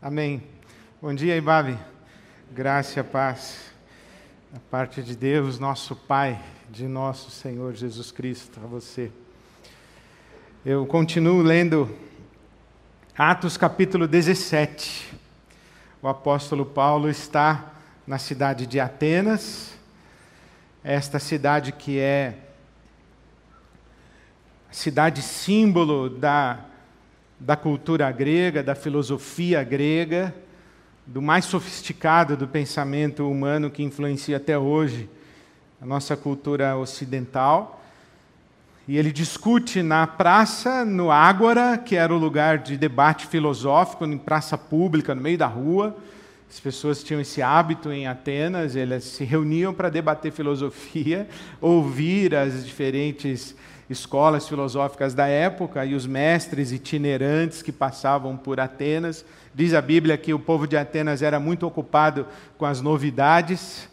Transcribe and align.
Amém. 0.00 0.44
Bom 1.02 1.12
dia, 1.12 1.36
Ibabe. 1.36 1.76
Graça 2.52 3.00
e 3.00 3.02
paz 3.02 3.72
da 4.52 4.60
parte 4.70 5.02
de 5.02 5.16
Deus, 5.16 5.58
nosso 5.58 5.96
Pai, 5.96 6.40
de 6.70 6.86
nosso 6.86 7.32
Senhor 7.32 7.74
Jesus 7.74 8.12
Cristo, 8.12 8.60
a 8.62 8.66
você. 8.68 9.10
Eu 10.64 10.86
continuo 10.86 11.42
lendo 11.42 11.92
Atos 13.16 13.56
capítulo 13.56 14.06
17. 14.06 15.12
O 16.00 16.06
apóstolo 16.06 16.64
Paulo 16.64 17.10
está 17.10 17.72
na 18.06 18.18
cidade 18.18 18.68
de 18.68 18.78
Atenas, 18.78 19.76
esta 20.84 21.18
cidade 21.18 21.72
que 21.72 21.98
é 21.98 22.38
cidade 24.70 25.22
símbolo 25.22 26.08
da 26.08 26.68
da 27.40 27.56
cultura 27.56 28.10
grega, 28.10 28.62
da 28.62 28.74
filosofia 28.74 29.62
grega, 29.62 30.34
do 31.06 31.22
mais 31.22 31.44
sofisticado 31.44 32.36
do 32.36 32.46
pensamento 32.46 33.28
humano 33.30 33.70
que 33.70 33.82
influencia 33.82 34.36
até 34.36 34.58
hoje 34.58 35.08
a 35.80 35.86
nossa 35.86 36.16
cultura 36.16 36.76
ocidental. 36.76 37.82
E 38.86 38.96
ele 38.96 39.12
discute 39.12 39.82
na 39.82 40.06
praça, 40.06 40.84
no 40.84 41.10
Ágora, 41.10 41.76
que 41.78 41.94
era 41.94 42.12
o 42.12 42.18
lugar 42.18 42.58
de 42.58 42.76
debate 42.76 43.26
filosófico, 43.26 44.04
em 44.04 44.18
praça 44.18 44.56
pública, 44.56 45.14
no 45.14 45.20
meio 45.20 45.38
da 45.38 45.46
rua. 45.46 45.96
As 46.50 46.58
pessoas 46.58 47.02
tinham 47.02 47.20
esse 47.20 47.42
hábito 47.42 47.92
em 47.92 48.06
Atenas, 48.06 48.74
elas 48.74 49.04
se 49.04 49.24
reuniam 49.24 49.74
para 49.74 49.90
debater 49.90 50.32
filosofia, 50.32 51.28
ouvir 51.60 52.34
as 52.34 52.64
diferentes 52.64 53.54
escolas 53.88 54.48
filosóficas 54.48 55.14
da 55.14 55.26
época 55.26 55.84
e 55.84 55.94
os 55.94 56.06
mestres 56.06 56.72
itinerantes 56.72 57.62
que 57.62 57.72
passavam 57.72 58.36
por 58.36 58.60
Atenas. 58.60 59.24
Diz 59.54 59.74
a 59.74 59.80
Bíblia 59.80 60.16
que 60.16 60.32
o 60.32 60.38
povo 60.38 60.66
de 60.66 60.76
Atenas 60.76 61.22
era 61.22 61.38
muito 61.40 61.66
ocupado 61.66 62.26
com 62.56 62.64
as 62.64 62.80
novidades. 62.80 63.88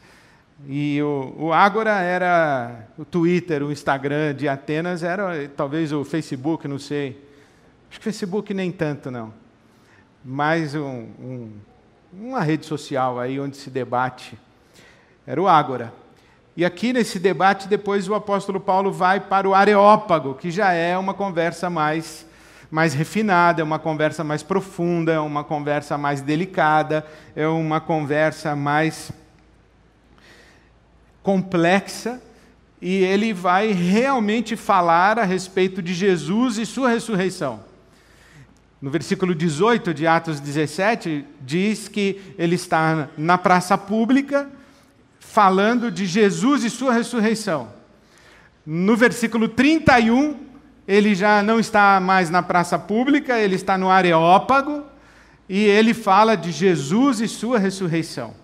E 0.67 1.01
o, 1.01 1.35
o 1.37 1.53
Ágora 1.53 1.99
era 1.99 2.87
o 2.97 3.03
Twitter, 3.03 3.63
o 3.63 3.71
Instagram 3.71 4.33
de 4.33 4.47
Atenas, 4.47 5.03
era 5.03 5.49
talvez 5.55 5.91
o 5.91 6.03
Facebook, 6.03 6.67
não 6.67 6.79
sei. 6.79 7.21
Acho 7.89 7.99
que 7.99 8.03
Facebook 8.03 8.53
nem 8.53 8.71
tanto, 8.71 9.11
não. 9.11 9.33
Mais 10.23 10.73
um, 10.73 11.07
um, 11.19 11.51
uma 12.17 12.41
rede 12.41 12.65
social 12.65 13.19
aí 13.19 13.39
onde 13.39 13.57
se 13.57 13.69
debate. 13.69 14.37
Era 15.27 15.41
o 15.41 15.47
Ágora. 15.47 15.93
E 16.55 16.63
aqui 16.63 16.93
nesse 16.93 17.19
debate, 17.19 17.67
depois 17.67 18.07
o 18.07 18.15
apóstolo 18.15 18.59
Paulo 18.59 18.91
vai 18.91 19.19
para 19.19 19.47
o 19.47 19.53
Areópago, 19.53 20.35
que 20.35 20.49
já 20.49 20.71
é 20.71 20.97
uma 20.97 21.13
conversa 21.13 21.69
mais, 21.69 22.25
mais 22.71 22.93
refinada, 22.93 23.61
é 23.61 23.63
uma 23.63 23.77
conversa 23.77 24.23
mais 24.23 24.41
profunda, 24.41 25.11
é 25.11 25.19
uma 25.19 25.43
conversa 25.43 25.97
mais 25.97 26.21
delicada, 26.21 27.05
é 27.35 27.45
uma 27.47 27.81
conversa 27.81 28.55
mais 28.55 29.11
complexa, 31.21 32.21
e 32.81 33.03
ele 33.03 33.33
vai 33.33 33.71
realmente 33.71 34.55
falar 34.55 35.19
a 35.19 35.23
respeito 35.23 35.81
de 35.81 35.93
Jesus 35.93 36.57
e 36.57 36.65
sua 36.65 36.89
ressurreição. 36.89 37.74
No 38.85 38.91
versículo 38.91 39.33
18 39.33 39.95
de 39.95 40.05
Atos 40.05 40.39
17, 40.39 41.25
diz 41.41 41.87
que 41.87 42.21
ele 42.37 42.53
está 42.53 43.09
na 43.17 43.35
praça 43.35 43.75
pública 43.79 44.47
falando 45.19 45.89
de 45.89 46.05
Jesus 46.05 46.63
e 46.63 46.69
sua 46.69 46.93
ressurreição. 46.93 47.69
No 48.63 48.95
versículo 48.95 49.47
31, 49.47 50.37
ele 50.87 51.15
já 51.15 51.41
não 51.41 51.59
está 51.59 51.99
mais 51.99 52.29
na 52.29 52.43
praça 52.43 52.77
pública, 52.77 53.39
ele 53.39 53.55
está 53.55 53.75
no 53.75 53.89
Areópago, 53.89 54.83
e 55.49 55.63
ele 55.63 55.95
fala 55.95 56.35
de 56.35 56.51
Jesus 56.51 57.21
e 57.21 57.27
sua 57.27 57.57
ressurreição. 57.57 58.35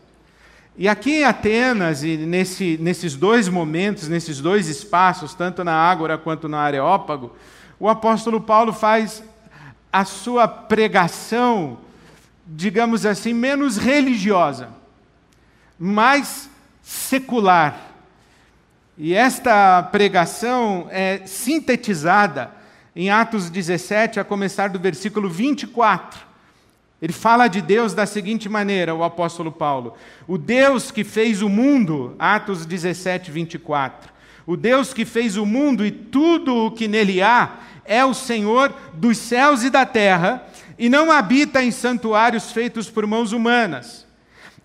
E 0.75 0.87
aqui 0.87 1.19
em 1.19 1.23
Atenas, 1.23 2.03
e 2.03 2.17
nesse, 2.17 2.79
nesses 2.81 3.15
dois 3.15 3.47
momentos, 3.47 4.07
nesses 4.07 4.41
dois 4.41 4.67
espaços, 4.67 5.35
tanto 5.35 5.63
na 5.63 5.75
Ágora 5.75 6.17
quanto 6.17 6.49
no 6.49 6.57
Areópago, 6.57 7.31
o 7.79 7.87
apóstolo 7.87 8.41
Paulo 8.41 8.73
faz 8.73 9.23
a 9.91 10.05
sua 10.05 10.47
pregação, 10.47 11.79
digamos 12.47 13.05
assim, 13.05 13.33
menos 13.33 13.77
religiosa, 13.77 14.69
mais 15.77 16.49
secular. 16.81 17.91
E 18.97 19.13
esta 19.13 19.83
pregação 19.83 20.87
é 20.91 21.21
sintetizada 21.25 22.51
em 22.95 23.09
Atos 23.09 23.49
17, 23.49 24.19
a 24.19 24.23
começar 24.23 24.69
do 24.69 24.79
versículo 24.79 25.29
24. 25.29 26.31
Ele 27.01 27.13
fala 27.13 27.47
de 27.47 27.61
Deus 27.61 27.93
da 27.93 28.05
seguinte 28.05 28.47
maneira, 28.47 28.93
o 28.93 29.03
apóstolo 29.03 29.51
Paulo: 29.51 29.95
O 30.27 30.37
Deus 30.37 30.91
que 30.91 31.03
fez 31.03 31.41
o 31.41 31.49
mundo, 31.49 32.15
Atos 32.19 32.65
17, 32.65 33.31
24. 33.31 34.11
O 34.45 34.55
Deus 34.55 34.93
que 34.93 35.05
fez 35.05 35.37
o 35.37 35.45
mundo 35.45 35.85
e 35.85 35.91
tudo 35.91 36.55
o 36.55 36.71
que 36.71 36.87
nele 36.87 37.21
há, 37.21 37.57
é 37.85 38.03
o 38.05 38.13
Senhor 38.13 38.73
dos 38.93 39.17
céus 39.17 39.63
e 39.63 39.69
da 39.69 39.85
terra, 39.85 40.45
e 40.77 40.89
não 40.89 41.11
habita 41.11 41.63
em 41.63 41.71
santuários 41.71 42.51
feitos 42.51 42.89
por 42.89 43.05
mãos 43.05 43.31
humanas 43.31 44.05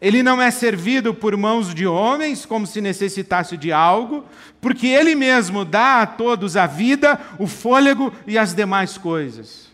ele 0.01 0.23
não 0.23 0.41
é 0.41 0.51
servido 0.51 1.15
por 1.15 1.37
mãos 1.37 1.75
de 1.75 1.87
homens, 1.87 2.45
como 2.45 2.67
se 2.67 2.81
necessitasse 2.81 3.57
de 3.57 3.73
algo, 3.73 4.25
porque 4.61 4.87
ele 4.87 5.15
mesmo 5.15 5.65
dá 5.65 6.03
a 6.03 6.07
todos 6.07 6.57
a 6.57 6.67
vida, 6.67 7.19
o 7.39 7.47
fôlego 7.47 8.13
e 8.27 8.37
as 8.37 8.55
demais 8.55 8.99
coisas. 8.99 9.69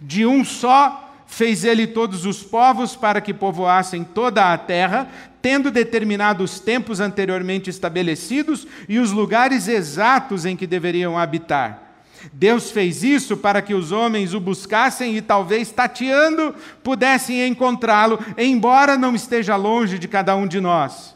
De 0.00 0.24
um 0.24 0.44
só 0.44 1.02
fez 1.26 1.64
ele 1.64 1.88
todos 1.88 2.24
os 2.24 2.42
povos 2.44 2.94
para 2.94 3.20
que 3.20 3.34
povoassem 3.34 4.04
toda 4.04 4.52
a 4.52 4.58
terra, 4.58 5.08
tendo 5.42 5.70
determinado 5.70 6.44
os 6.44 6.60
tempos 6.60 7.00
anteriormente 7.00 7.68
estabelecidos 7.68 8.66
e 8.88 9.00
os 9.00 9.10
lugares 9.10 9.66
exatos 9.66 10.44
em 10.44 10.56
que 10.56 10.66
deveriam 10.66 11.18
habitar. 11.18 11.85
Deus 12.32 12.70
fez 12.70 13.02
isso 13.02 13.36
para 13.36 13.62
que 13.62 13.74
os 13.74 13.92
homens 13.92 14.34
o 14.34 14.40
buscassem 14.40 15.16
e 15.16 15.22
talvez 15.22 15.70
tateando 15.70 16.54
pudessem 16.82 17.46
encontrá-lo, 17.46 18.18
embora 18.36 18.96
não 18.96 19.14
esteja 19.14 19.56
longe 19.56 19.98
de 19.98 20.08
cada 20.08 20.34
um 20.36 20.46
de 20.46 20.60
nós. 20.60 21.14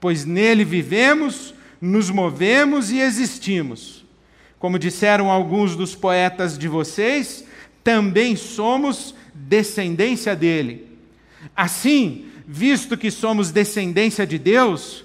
Pois 0.00 0.24
nele 0.24 0.64
vivemos, 0.64 1.54
nos 1.80 2.10
movemos 2.10 2.90
e 2.90 3.00
existimos. 3.00 4.04
Como 4.58 4.78
disseram 4.78 5.30
alguns 5.30 5.74
dos 5.74 5.94
poetas 5.94 6.58
de 6.58 6.68
vocês, 6.68 7.44
também 7.82 8.36
somos 8.36 9.14
descendência 9.34 10.36
dele. 10.36 10.86
Assim, 11.56 12.26
visto 12.46 12.96
que 12.96 13.10
somos 13.10 13.50
descendência 13.50 14.26
de 14.26 14.38
Deus, 14.38 15.04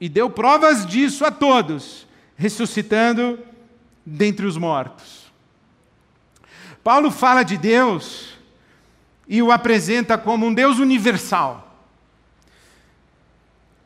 e 0.00 0.08
deu 0.08 0.30
provas 0.30 0.86
disso 0.86 1.24
a 1.24 1.30
todos, 1.30 2.06
ressuscitando 2.36 3.38
dentre 4.04 4.46
os 4.46 4.56
mortos. 4.56 5.30
Paulo 6.82 7.10
fala 7.10 7.42
de 7.42 7.58
Deus 7.58 8.30
e 9.28 9.42
o 9.42 9.52
apresenta 9.52 10.16
como 10.16 10.46
um 10.46 10.54
Deus 10.54 10.78
universal. 10.78 11.66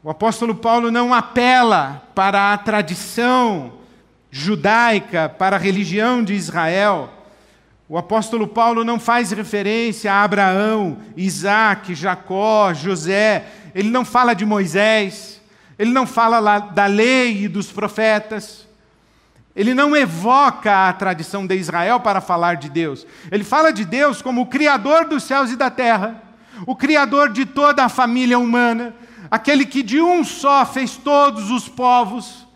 O 0.03 0.11
apóstolo 0.11 0.55
Paulo 0.55 0.91
não 0.91 1.13
apela 1.13 2.07
para 2.15 2.53
a 2.53 2.59
tradição 2.59 3.73
judaica, 4.31 5.29
para 5.29 5.57
a 5.57 5.59
religião 5.59 6.23
de 6.23 6.35
Israel. 6.35 7.11
O 7.89 7.99
apóstolo 7.99 8.47
Paulo 8.47 8.85
não 8.85 9.01
faz 9.01 9.33
referência 9.33 10.13
a 10.13 10.23
Abraão, 10.23 10.99
Isaac, 11.17 11.95
Jacó, 11.95 12.73
José. 12.73 13.47
Ele 13.75 13.91
não 13.91 14.05
fala 14.05 14.35
de 14.35 14.45
Moisés. 14.45 15.41
Ele 15.79 15.93
não 15.93 16.07
fala 16.07 16.59
da 16.59 16.87
lei 16.87 17.45
e 17.45 17.49
dos 17.49 17.73
profetas. 17.73 18.67
Ele 19.57 19.73
não 19.73 19.97
evoca 19.97 20.89
a 20.89 20.93
tradição 20.93 21.47
de 21.47 21.55
Israel 21.57 22.01
para 22.01 22.21
falar 22.21 22.57
de 22.57 22.69
Deus. 22.69 23.07
Ele 23.31 23.45
fala 23.45 23.73
de 23.73 23.85
Deus 23.85 24.21
como 24.21 24.43
o 24.43 24.47
Criador 24.47 25.05
dos 25.05 25.23
céus 25.23 25.51
e 25.51 25.57
da 25.57 25.71
terra, 25.71 26.23
o 26.67 26.75
Criador 26.75 27.31
de 27.31 27.47
toda 27.47 27.85
a 27.85 27.89
família 27.89 28.39
humana, 28.39 28.95
aquele 29.31 29.65
que 29.65 29.83
de 29.83 30.01
um 30.01 30.25
só 30.25 30.67
fez 30.67 30.97
todos 30.97 31.51
os 31.51 31.69
povos, 31.69 32.47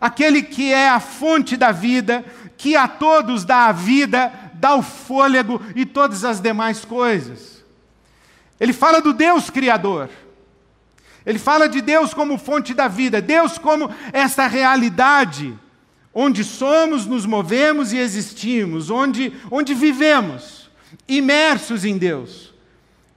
aquele 0.00 0.42
que 0.42 0.72
é 0.72 0.88
a 0.88 0.98
fonte 0.98 1.56
da 1.56 1.70
vida, 1.70 2.24
que 2.56 2.76
a 2.76 2.88
todos 2.88 3.44
dá 3.44 3.66
a 3.66 3.72
vida, 3.72 4.32
dá 4.54 4.74
o 4.74 4.82
fôlego 4.82 5.60
e 5.74 5.86
todas 5.86 6.24
as 6.24 6.40
demais 6.40 6.84
coisas. 6.84 7.64
Ele 8.58 8.72
fala 8.72 9.00
do 9.00 9.12
Deus 9.12 9.48
Criador. 9.48 10.10
Ele 11.24 11.38
fala 11.38 11.68
de 11.68 11.80
Deus 11.80 12.14
como 12.14 12.38
fonte 12.38 12.72
da 12.72 12.88
vida, 12.88 13.20
Deus 13.20 13.58
como 13.58 13.90
essa 14.12 14.46
realidade 14.46 15.56
onde 16.14 16.42
somos, 16.42 17.06
nos 17.06 17.24
movemos 17.24 17.92
e 17.92 17.98
existimos, 17.98 18.90
onde, 18.90 19.32
onde 19.50 19.74
vivemos, 19.74 20.68
imersos 21.06 21.84
em 21.84 21.96
Deus. 21.96 22.52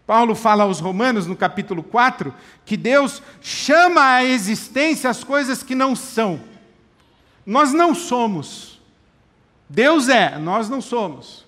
Paulo 0.05 0.35
fala 0.35 0.63
aos 0.63 0.79
Romanos, 0.79 1.25
no 1.25 1.35
capítulo 1.35 1.81
4, 1.81 2.33
que 2.65 2.75
Deus 2.75 3.21
chama 3.41 4.15
à 4.15 4.23
existência 4.23 5.09
as 5.09 5.23
coisas 5.23 5.63
que 5.63 5.73
não 5.73 5.95
são. 5.95 6.41
Nós 7.45 7.73
não 7.73 7.95
somos. 7.95 8.81
Deus 9.69 10.09
é, 10.09 10.37
nós 10.37 10.69
não 10.69 10.81
somos. 10.81 11.45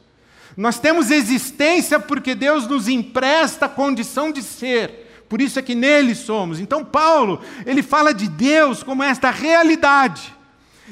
Nós 0.56 0.80
temos 0.80 1.12
existência 1.12 2.00
porque 2.00 2.34
Deus 2.34 2.66
nos 2.66 2.88
empresta 2.88 3.66
a 3.66 3.70
condição 3.70 4.32
de 4.32 4.42
ser. 4.42 5.05
Por 5.28 5.42
isso 5.42 5.58
é 5.60 5.62
que 5.62 5.76
nele 5.76 6.16
somos. 6.16 6.60
Então 6.60 6.84
Paulo, 6.84 7.42
ele 7.66 7.82
fala 7.82 8.14
de 8.14 8.28
Deus 8.28 8.84
como 8.84 9.04
esta 9.04 9.32
realidade. 9.32 10.34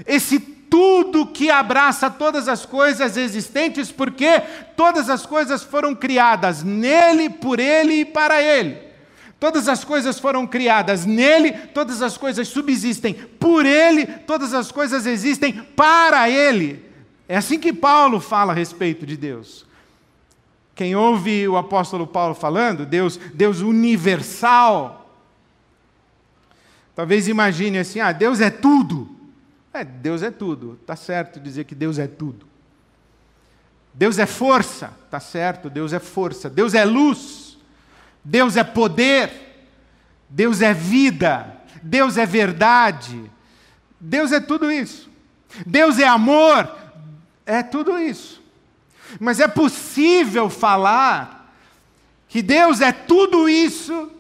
Esse 0.05 0.39
tudo 0.39 1.27
que 1.27 1.51
abraça 1.51 2.09
todas 2.09 2.47
as 2.47 2.65
coisas 2.65 3.15
existentes, 3.15 3.91
porque 3.91 4.41
todas 4.75 5.07
as 5.07 5.23
coisas 5.23 5.61
foram 5.61 5.93
criadas 5.93 6.63
nele, 6.63 7.29
por 7.29 7.59
ele 7.59 8.01
e 8.01 8.05
para 8.05 8.41
ele. 8.41 8.79
Todas 9.39 9.67
as 9.67 9.83
coisas 9.83 10.17
foram 10.17 10.47
criadas 10.47 11.05
nele, 11.05 11.51
todas 11.51 12.01
as 12.01 12.17
coisas 12.17 12.47
subsistem 12.47 13.13
por 13.13 13.67
ele, 13.67 14.07
todas 14.07 14.51
as 14.51 14.71
coisas 14.71 15.05
existem 15.05 15.53
para 15.53 16.27
ele. 16.27 16.83
É 17.27 17.37
assim 17.37 17.59
que 17.59 17.71
Paulo 17.71 18.19
fala 18.19 18.51
a 18.51 18.55
respeito 18.55 19.05
de 19.05 19.15
Deus. 19.15 19.67
Quem 20.75 20.95
ouve 20.95 21.47
o 21.47 21.57
apóstolo 21.57 22.07
Paulo 22.07 22.33
falando, 22.33 22.85
Deus, 22.85 23.17
Deus 23.17 23.61
universal, 23.61 25.09
talvez 26.95 27.27
imagine 27.27 27.77
assim: 27.77 27.99
ah, 27.99 28.11
Deus 28.11 28.41
é 28.41 28.49
tudo. 28.49 29.13
É, 29.73 29.83
Deus 29.83 30.21
é 30.21 30.29
tudo, 30.29 30.77
está 30.79 30.95
certo 30.95 31.39
dizer 31.39 31.63
que 31.63 31.73
Deus 31.73 31.97
é 31.97 32.05
tudo. 32.07 32.45
Deus 33.91 34.19
é 34.19 34.25
força, 34.25 34.93
está 35.05 35.19
certo, 35.19 35.69
Deus 35.69 35.93
é 35.93 35.99
força. 35.99 36.49
Deus 36.49 36.75
é 36.75 36.85
luz, 36.85 37.57
Deus 38.23 38.55
é 38.55 38.63
poder, 38.63 39.31
Deus 40.29 40.61
é 40.61 40.73
vida, 40.73 41.57
Deus 41.81 42.17
é 42.17 42.25
verdade, 42.25 43.31
Deus 43.99 44.31
é 44.31 44.39
tudo 44.39 44.71
isso. 44.71 45.09
Deus 45.65 45.97
é 45.97 46.07
amor, 46.07 46.71
é 47.45 47.63
tudo 47.63 47.99
isso. 47.99 48.42
Mas 49.19 49.39
é 49.39 49.47
possível 49.47 50.49
falar 50.49 51.53
que 52.27 52.41
Deus 52.41 52.81
é 52.81 52.91
tudo 52.91 53.47
isso 53.47 54.11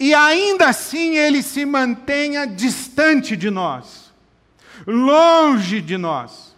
e 0.00 0.14
ainda 0.14 0.68
assim 0.70 1.16
ele 1.16 1.42
se 1.42 1.66
mantenha 1.66 2.46
distante 2.46 3.36
de 3.36 3.50
nós, 3.50 4.10
longe 4.86 5.82
de 5.82 5.98
nós, 5.98 6.56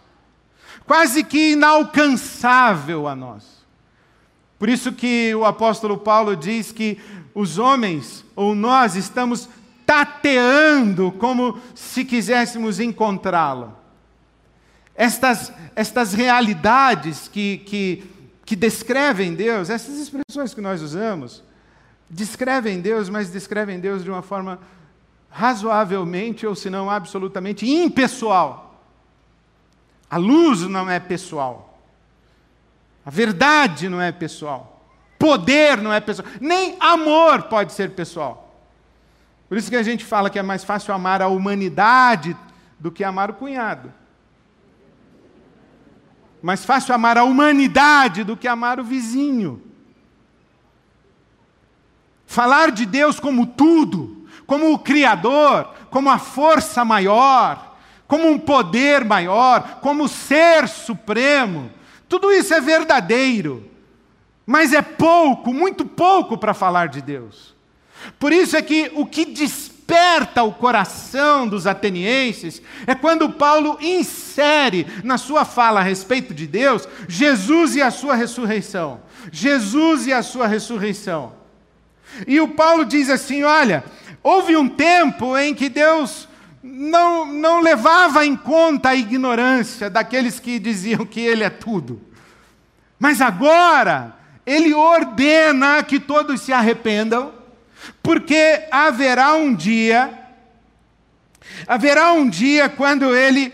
quase 0.85 1.25
que 1.25 1.51
inalcançável 1.51 3.05
a 3.05 3.13
nós. 3.13 3.43
Por 4.57 4.69
isso 4.69 4.93
que 4.93 5.35
o 5.35 5.43
apóstolo 5.43 5.97
Paulo 5.97 6.37
diz 6.37 6.71
que 6.71 6.97
os 7.35 7.57
homens 7.57 8.23
ou 8.33 8.55
nós 8.55 8.95
estamos 8.95 9.49
tateando 9.85 11.11
como 11.11 11.59
se 11.75 12.05
quiséssemos 12.05 12.79
encontrá-lo. 12.79 13.82
Estas, 14.95 15.51
estas 15.75 16.13
realidades 16.13 17.27
que, 17.27 17.57
que, 17.59 18.03
que 18.45 18.55
descrevem 18.55 19.33
Deus, 19.33 19.69
essas 19.69 19.97
expressões 19.97 20.53
que 20.53 20.61
nós 20.61 20.81
usamos, 20.81 21.43
descrevem 22.09 22.79
Deus, 22.79 23.09
mas 23.09 23.31
descrevem 23.31 23.79
Deus 23.79 24.03
de 24.03 24.09
uma 24.09 24.21
forma 24.21 24.59
razoavelmente, 25.29 26.45
ou 26.45 26.53
se 26.53 26.69
não 26.69 26.89
absolutamente 26.89 27.67
impessoal. 27.67 28.79
A 30.09 30.17
luz 30.17 30.61
não 30.61 30.87
é 30.87 30.99
pessoal. 30.99 31.79
A 33.03 33.09
verdade 33.09 33.89
não 33.89 33.99
é 33.99 34.11
pessoal. 34.11 34.85
Poder 35.17 35.81
não 35.81 35.91
é 35.91 35.99
pessoal. 35.99 36.27
Nem 36.39 36.77
amor 36.79 37.43
pode 37.43 37.73
ser 37.73 37.91
pessoal. 37.91 38.55
Por 39.49 39.57
isso 39.57 39.69
que 39.69 39.75
a 39.75 39.83
gente 39.83 40.05
fala 40.05 40.29
que 40.29 40.37
é 40.37 40.43
mais 40.43 40.63
fácil 40.63 40.93
amar 40.93 41.21
a 41.21 41.27
humanidade 41.27 42.37
do 42.79 42.91
que 42.91 43.03
amar 43.03 43.31
o 43.31 43.33
cunhado. 43.33 43.91
Mais 46.43 46.65
fácil 46.65 46.93
amar 46.93 47.17
a 47.17 47.23
humanidade 47.23 48.25
do 48.25 48.35
que 48.35 48.49
amar 48.49 48.77
o 48.77 48.83
vizinho. 48.83 49.63
Falar 52.27 52.69
de 52.69 52.85
Deus 52.85 53.17
como 53.17 53.45
tudo, 53.45 54.27
como 54.45 54.73
o 54.73 54.79
Criador, 54.79 55.73
como 55.89 56.09
a 56.09 56.19
força 56.19 56.83
maior, 56.83 57.77
como 58.09 58.29
um 58.29 58.37
poder 58.37 59.05
maior, 59.05 59.79
como 59.79 60.09
ser 60.09 60.67
supremo, 60.67 61.71
tudo 62.09 62.29
isso 62.29 62.53
é 62.53 62.59
verdadeiro, 62.59 63.71
mas 64.45 64.73
é 64.73 64.81
pouco, 64.81 65.53
muito 65.53 65.85
pouco 65.85 66.37
para 66.37 66.53
falar 66.53 66.89
de 66.89 67.01
Deus. 67.01 67.55
Por 68.19 68.33
isso 68.33 68.57
é 68.57 68.61
que 68.61 68.91
o 68.95 69.05
que 69.05 69.23
desperta 69.83 70.43
o 70.43 70.53
coração 70.53 71.47
dos 71.47 71.67
atenienses 71.67 72.61
é 72.87 72.95
quando 72.95 73.29
Paulo 73.29 73.77
insere 73.81 74.87
na 75.03 75.17
sua 75.17 75.43
fala 75.43 75.81
a 75.81 75.83
respeito 75.83 76.33
de 76.33 76.47
Deus 76.47 76.87
Jesus 77.07 77.75
e 77.75 77.81
a 77.81 77.91
sua 77.91 78.15
ressurreição. 78.15 79.01
Jesus 79.31 80.07
e 80.07 80.13
a 80.13 80.23
sua 80.23 80.47
ressurreição. 80.47 81.33
E 82.25 82.39
o 82.39 82.47
Paulo 82.49 82.85
diz 82.85 83.09
assim: 83.09 83.43
olha, 83.43 83.83
houve 84.21 84.55
um 84.55 84.69
tempo 84.69 85.37
em 85.37 85.53
que 85.53 85.69
Deus 85.69 86.27
não, 86.61 87.25
não 87.25 87.59
levava 87.59 88.25
em 88.25 88.35
conta 88.35 88.89
a 88.89 88.95
ignorância 88.95 89.89
daqueles 89.89 90.39
que 90.39 90.59
diziam 90.59 91.05
que 91.05 91.19
Ele 91.19 91.43
é 91.43 91.49
tudo. 91.49 92.01
Mas 92.97 93.21
agora, 93.21 94.15
Ele 94.45 94.73
ordena 94.73 95.83
que 95.83 95.99
todos 95.99 96.41
se 96.41 96.53
arrependam, 96.53 97.42
porque 98.03 98.67
haverá 98.69 99.33
um 99.33 99.55
dia, 99.55 100.13
haverá 101.65 102.13
um 102.13 102.29
dia 102.29 102.69
quando 102.69 103.15
Ele 103.15 103.51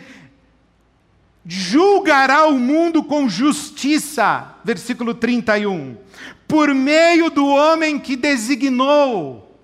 julgará 1.45 2.47
o 2.47 2.59
mundo 2.59 3.01
com 3.03 3.29
justiça. 3.29 4.55
Versículo 4.65 5.13
31 5.13 5.95
por 6.49 6.73
meio 6.73 7.29
do 7.29 7.45
homem 7.45 7.99
que 7.99 8.15
designou. 8.15 9.55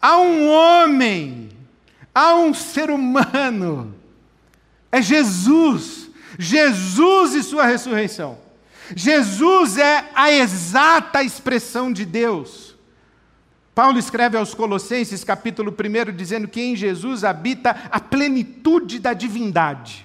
Há 0.00 0.18
um 0.18 0.46
homem, 0.46 1.48
há 2.14 2.34
um 2.34 2.52
ser 2.52 2.90
humano, 2.90 3.94
é 4.92 5.00
Jesus, 5.00 6.10
Jesus 6.38 7.34
e 7.34 7.42
Sua 7.42 7.64
ressurreição. 7.64 8.38
Jesus 8.94 9.78
é 9.78 10.10
a 10.14 10.30
exata 10.30 11.22
expressão 11.22 11.90
de 11.90 12.04
Deus. 12.04 12.67
Paulo 13.78 13.96
escreve 13.96 14.36
aos 14.36 14.54
Colossenses, 14.54 15.22
capítulo 15.22 15.72
1, 15.72 16.12
dizendo 16.12 16.48
que 16.48 16.60
em 16.60 16.74
Jesus 16.74 17.22
habita 17.22 17.70
a 17.92 18.00
plenitude 18.00 18.98
da 18.98 19.12
divindade 19.12 20.04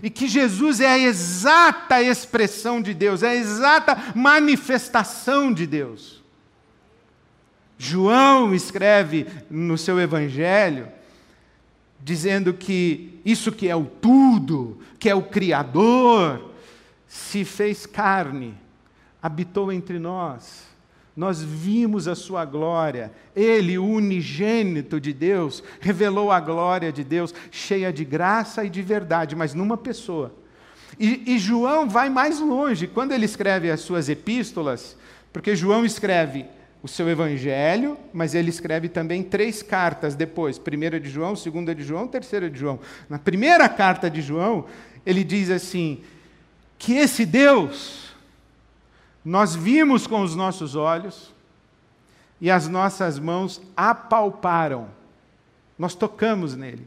e 0.00 0.08
que 0.08 0.28
Jesus 0.28 0.78
é 0.80 0.86
a 0.86 0.96
exata 0.96 2.00
expressão 2.00 2.80
de 2.80 2.94
Deus, 2.94 3.24
é 3.24 3.30
a 3.30 3.34
exata 3.34 4.12
manifestação 4.14 5.52
de 5.52 5.66
Deus. 5.66 6.22
João 7.76 8.54
escreve 8.54 9.26
no 9.50 9.76
seu 9.76 9.98
evangelho, 9.98 10.86
dizendo 12.00 12.54
que 12.54 13.20
isso 13.24 13.50
que 13.50 13.68
é 13.68 13.74
o 13.74 13.86
tudo, 13.86 14.78
que 15.00 15.10
é 15.10 15.14
o 15.16 15.22
Criador, 15.22 16.52
se 17.08 17.44
fez 17.44 17.86
carne, 17.86 18.54
habitou 19.20 19.72
entre 19.72 19.98
nós 19.98 20.69
nós 21.20 21.42
vimos 21.42 22.08
a 22.08 22.14
sua 22.14 22.46
glória. 22.46 23.12
Ele, 23.36 23.76
o 23.76 23.84
unigênito 23.84 24.98
de 24.98 25.12
Deus, 25.12 25.62
revelou 25.78 26.32
a 26.32 26.40
glória 26.40 26.90
de 26.90 27.04
Deus, 27.04 27.34
cheia 27.50 27.92
de 27.92 28.06
graça 28.06 28.64
e 28.64 28.70
de 28.70 28.80
verdade, 28.80 29.36
mas 29.36 29.52
numa 29.52 29.76
pessoa. 29.76 30.34
E, 30.98 31.34
e, 31.34 31.38
João 31.38 31.86
vai 31.86 32.08
mais 32.08 32.40
longe, 32.40 32.86
quando 32.86 33.12
ele 33.12 33.26
escreve 33.26 33.70
as 33.70 33.80
suas 33.80 34.08
epístolas, 34.08 34.96
porque 35.30 35.54
João 35.54 35.84
escreve 35.84 36.46
o 36.82 36.88
seu 36.88 37.06
evangelho, 37.06 37.98
mas 38.14 38.34
ele 38.34 38.48
escreve 38.48 38.88
também 38.88 39.22
três 39.22 39.62
cartas 39.62 40.14
depois: 40.14 40.58
primeira 40.58 40.98
de 40.98 41.10
João, 41.10 41.36
segunda 41.36 41.74
de 41.74 41.82
João, 41.82 42.08
terceira 42.08 42.48
de 42.48 42.58
João. 42.58 42.80
Na 43.10 43.18
primeira 43.18 43.68
carta 43.68 44.08
de 44.08 44.22
João, 44.22 44.64
ele 45.04 45.22
diz 45.22 45.50
assim: 45.50 46.00
que 46.78 46.94
esse 46.94 47.26
Deus 47.26 48.09
nós 49.24 49.54
vimos 49.54 50.06
com 50.06 50.22
os 50.22 50.34
nossos 50.34 50.74
olhos 50.74 51.32
e 52.40 52.50
as 52.50 52.68
nossas 52.68 53.18
mãos 53.18 53.60
apalparam. 53.76 54.88
Nós 55.78 55.94
tocamos 55.94 56.56
nele. 56.56 56.86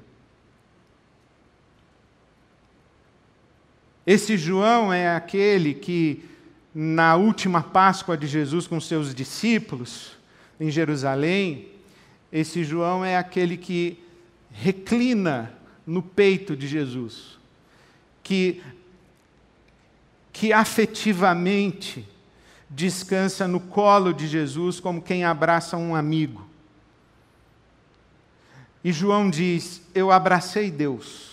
Esse 4.06 4.36
João 4.36 4.92
é 4.92 5.16
aquele 5.16 5.74
que, 5.74 6.26
na 6.74 7.16
última 7.16 7.62
Páscoa 7.62 8.18
de 8.18 8.28
Jesus 8.28 8.68
com 8.68 8.80
seus 8.82 9.14
discípulos, 9.14 10.18
em 10.60 10.70
Jerusalém, 10.70 11.70
esse 12.32 12.64
João 12.64 13.06
é 13.06 13.16
aquele 13.16 13.56
que 13.58 14.04
reclina 14.52 15.54
no 15.86 16.02
peito 16.02 16.56
de 16.56 16.68
Jesus, 16.68 17.38
que, 18.22 18.62
que 20.32 20.52
afetivamente 20.52 22.08
descansa 22.76 23.48
no 23.48 23.60
colo 23.60 24.14
de 24.14 24.28
Jesus 24.28 24.80
como 24.80 25.02
quem 25.02 25.24
abraça 25.24 25.78
um 25.78 25.96
amigo. 25.96 26.48
E 28.84 28.92
João 28.92 29.30
diz: 29.30 29.82
Eu 29.94 30.12
abracei 30.12 30.70
Deus. 30.70 31.32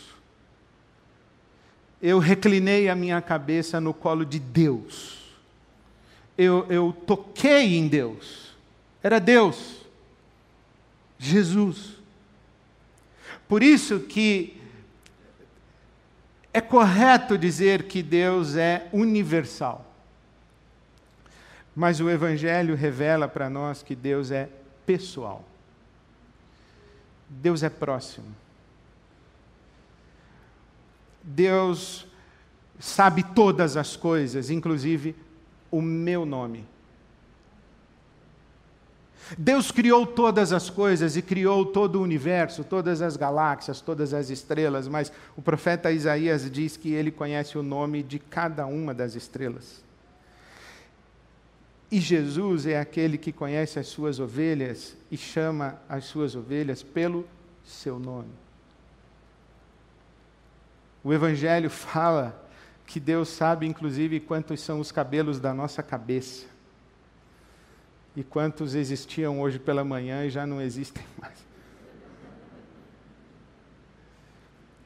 Eu 2.01 2.19
reclinei 2.19 2.89
a 2.89 2.95
minha 2.95 3.21
cabeça 3.21 3.81
no 3.81 3.93
colo 3.93 4.25
de 4.25 4.39
Deus. 4.39 5.19
Eu, 6.37 6.67
eu 6.71 6.93
toquei 7.07 7.77
em 7.77 7.89
Deus. 7.89 8.55
Era 9.03 9.19
Deus. 9.19 9.81
Jesus. 11.19 11.97
Por 13.47 13.63
isso 13.63 14.01
que 14.01 14.57
é 16.53 16.61
correto 16.61 17.37
dizer 17.37 17.85
que 17.85 18.03
Deus 18.03 18.57
é 18.57 18.89
universal. 18.93 19.90
Mas 21.81 21.99
o 21.99 22.11
Evangelho 22.11 22.75
revela 22.75 23.27
para 23.27 23.49
nós 23.49 23.83
que 23.83 23.97
Deus 23.97 24.31
é 24.31 24.51
pessoal. 24.85 25.43
Deus 27.27 27.63
é 27.63 27.71
próximo. 27.71 28.27
Deus 31.23 32.07
sabe 32.79 33.23
todas 33.23 33.79
as 33.79 33.97
coisas, 33.97 34.51
inclusive 34.51 35.17
o 35.71 35.81
meu 35.81 36.27
nome. 36.27 36.67
Deus 39.39 39.71
criou 39.71 40.07
todas 40.07 40.53
as 40.53 40.69
coisas 40.69 41.17
e 41.17 41.23
criou 41.23 41.65
todo 41.65 41.97
o 41.97 42.03
universo, 42.03 42.63
todas 42.63 43.01
as 43.01 43.17
galáxias, 43.17 43.81
todas 43.81 44.13
as 44.13 44.29
estrelas, 44.29 44.87
mas 44.87 45.11
o 45.35 45.41
profeta 45.41 45.91
Isaías 45.91 46.51
diz 46.51 46.77
que 46.77 46.93
ele 46.93 47.11
conhece 47.11 47.57
o 47.57 47.63
nome 47.63 48.03
de 48.03 48.19
cada 48.19 48.67
uma 48.67 48.93
das 48.93 49.15
estrelas. 49.15 49.89
E 51.91 51.99
Jesus 51.99 52.67
é 52.67 52.79
aquele 52.79 53.19
que 53.19 53.33
conhece 53.33 53.79
as 53.79 53.89
suas 53.89 54.21
ovelhas 54.21 54.97
e 55.11 55.17
chama 55.17 55.81
as 55.89 56.05
suas 56.05 56.37
ovelhas 56.37 56.83
pelo 56.83 57.27
seu 57.65 57.99
nome. 57.99 58.31
O 61.03 61.13
Evangelho 61.13 61.69
fala 61.69 62.49
que 62.87 63.01
Deus 63.01 63.29
sabe, 63.29 63.67
inclusive, 63.67 64.21
quantos 64.21 64.61
são 64.61 64.79
os 64.79 64.93
cabelos 64.93 65.41
da 65.41 65.53
nossa 65.53 65.83
cabeça. 65.83 66.47
E 68.15 68.23
quantos 68.23 68.75
existiam 68.75 69.41
hoje 69.41 69.59
pela 69.59 69.85
manhã 69.85 70.25
e 70.25 70.31
já 70.31 70.47
não 70.47 70.61
existem 70.61 71.03
mais. 71.21 71.39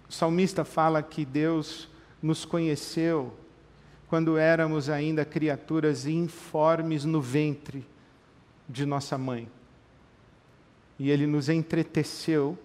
O 0.09 0.13
salmista 0.13 0.65
fala 0.65 1.03
que 1.03 1.25
Deus 1.25 1.89
nos 2.23 2.45
conheceu 2.45 3.37
quando 4.09 4.37
éramos 4.37 4.89
ainda 4.89 5.25
criaturas 5.25 6.07
informes 6.07 7.05
no 7.05 7.21
ventre 7.21 7.87
de 8.69 8.87
nossa 8.87 9.19
mãe. 9.19 9.49
E 10.99 11.11
ele 11.11 11.27
nos 11.27 11.49
entreteceu. 11.49 12.59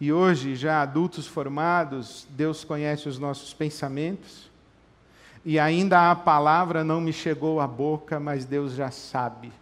E 0.00 0.12
hoje, 0.12 0.54
já 0.54 0.82
adultos 0.82 1.26
formados, 1.26 2.26
Deus 2.30 2.64
conhece 2.64 3.08
os 3.08 3.18
nossos 3.18 3.54
pensamentos. 3.54 4.50
E 5.44 5.58
ainda 5.58 6.10
a 6.10 6.14
palavra 6.14 6.82
não 6.82 7.00
me 7.00 7.12
chegou 7.12 7.60
à 7.60 7.66
boca, 7.66 8.18
mas 8.18 8.44
Deus 8.44 8.72
já 8.72 8.90
sabe. 8.90 9.52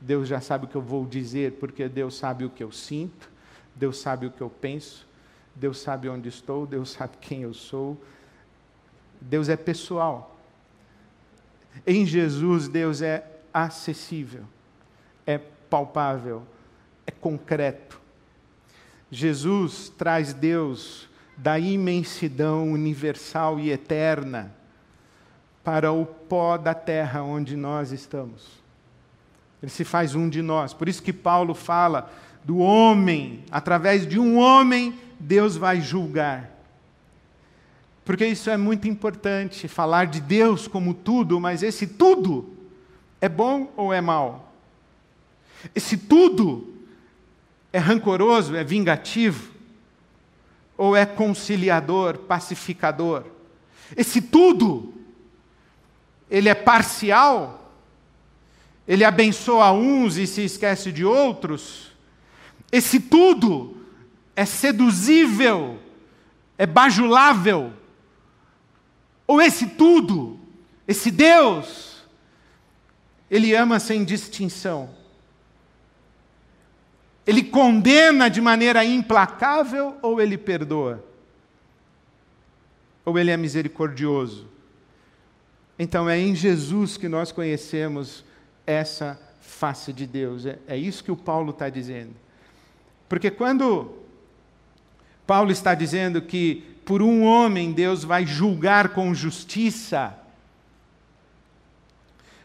Deus 0.00 0.28
já 0.28 0.40
sabe 0.40 0.66
o 0.66 0.68
que 0.68 0.76
eu 0.76 0.82
vou 0.82 1.06
dizer, 1.06 1.52
porque 1.52 1.88
Deus 1.88 2.16
sabe 2.16 2.44
o 2.44 2.50
que 2.50 2.62
eu 2.62 2.70
sinto, 2.70 3.30
Deus 3.74 3.98
sabe 3.98 4.26
o 4.26 4.30
que 4.30 4.42
eu 4.42 4.50
penso, 4.50 5.06
Deus 5.54 5.78
sabe 5.78 6.08
onde 6.10 6.28
estou, 6.28 6.66
Deus 6.66 6.90
sabe 6.90 7.16
quem 7.20 7.42
eu 7.42 7.54
sou, 7.54 7.98
Deus 9.20 9.48
é 9.48 9.56
pessoal. 9.56 10.36
Em 11.86 12.06
Jesus, 12.06 12.68
Deus 12.68 13.02
é 13.02 13.24
acessível, 13.52 14.44
é 15.26 15.38
palpável, 15.38 16.42
é 17.06 17.10
concreto. 17.10 18.00
Jesus 19.10 19.92
traz 19.96 20.32
Deus 20.32 21.08
da 21.36 21.58
imensidão 21.58 22.70
universal 22.72 23.58
e 23.58 23.70
eterna 23.70 24.54
para 25.62 25.90
o 25.90 26.04
pó 26.04 26.56
da 26.56 26.74
terra 26.74 27.22
onde 27.22 27.56
nós 27.56 27.90
estamos. 27.90 28.62
Ele 29.62 29.70
se 29.70 29.84
faz 29.84 30.14
um 30.14 30.28
de 30.28 30.42
nós. 30.42 30.74
Por 30.74 30.88
isso 30.88 31.02
que 31.02 31.12
Paulo 31.12 31.54
fala 31.54 32.12
do 32.44 32.58
homem, 32.58 33.44
através 33.50 34.06
de 34.06 34.18
um 34.18 34.36
homem, 34.36 34.94
Deus 35.18 35.56
vai 35.56 35.80
julgar. 35.80 36.53
Porque 38.04 38.26
isso 38.26 38.50
é 38.50 38.56
muito 38.56 38.86
importante, 38.86 39.66
falar 39.66 40.06
de 40.06 40.20
Deus 40.20 40.68
como 40.68 40.92
tudo, 40.92 41.40
mas 41.40 41.62
esse 41.62 41.86
tudo 41.86 42.54
é 43.20 43.28
bom 43.28 43.72
ou 43.76 43.92
é 43.92 44.00
mal? 44.00 44.52
Esse 45.74 45.96
tudo 45.96 46.74
é 47.72 47.78
rancoroso, 47.78 48.54
é 48.54 48.62
vingativo? 48.62 49.52
Ou 50.76 50.94
é 50.94 51.06
conciliador, 51.06 52.18
pacificador? 52.18 53.24
Esse 53.96 54.20
tudo, 54.20 54.92
ele 56.30 56.50
é 56.50 56.54
parcial? 56.54 57.72
Ele 58.86 59.04
abençoa 59.04 59.72
uns 59.72 60.18
e 60.18 60.26
se 60.26 60.44
esquece 60.44 60.92
de 60.92 61.06
outros? 61.06 61.90
Esse 62.70 63.00
tudo 63.00 63.78
é 64.36 64.44
seduzível, 64.44 65.78
é 66.58 66.66
bajulável? 66.66 67.72
Ou 69.26 69.40
esse 69.40 69.66
tudo, 69.68 70.38
esse 70.86 71.10
Deus, 71.10 72.04
ele 73.30 73.54
ama 73.54 73.80
sem 73.80 74.04
distinção. 74.04 74.90
Ele 77.26 77.42
condena 77.42 78.28
de 78.28 78.40
maneira 78.40 78.84
implacável 78.84 79.96
ou 80.02 80.20
ele 80.20 80.36
perdoa? 80.36 81.02
Ou 83.04 83.18
ele 83.18 83.30
é 83.30 83.36
misericordioso? 83.36 84.46
Então 85.78 86.08
é 86.08 86.18
em 86.18 86.34
Jesus 86.34 86.96
que 86.96 87.08
nós 87.08 87.32
conhecemos 87.32 88.24
essa 88.66 89.20
face 89.40 89.92
de 89.92 90.06
Deus. 90.06 90.46
É, 90.46 90.58
é 90.66 90.76
isso 90.76 91.02
que 91.02 91.10
o 91.10 91.16
Paulo 91.16 91.50
está 91.50 91.68
dizendo. 91.68 92.14
Porque 93.08 93.30
quando 93.30 93.94
Paulo 95.26 95.50
está 95.50 95.74
dizendo 95.74 96.20
que 96.20 96.73
por 96.84 97.02
um 97.02 97.22
homem 97.22 97.72
Deus 97.72 98.04
vai 98.04 98.26
julgar 98.26 98.90
com 98.90 99.14
justiça. 99.14 100.16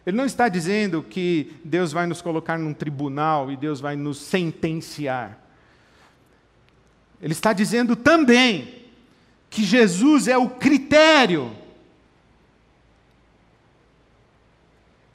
Ele 0.05 0.17
não 0.17 0.25
está 0.25 0.47
dizendo 0.47 1.03
que 1.03 1.53
Deus 1.63 1.91
vai 1.91 2.07
nos 2.07 2.21
colocar 2.21 2.57
num 2.57 2.73
tribunal 2.73 3.51
e 3.51 3.57
Deus 3.57 3.79
vai 3.79 3.95
nos 3.95 4.17
sentenciar. 4.17 5.37
Ele 7.21 7.33
está 7.33 7.53
dizendo 7.53 7.95
também 7.95 8.85
que 9.49 9.63
Jesus 9.63 10.27
é 10.27 10.37
o 10.37 10.49
critério 10.49 11.55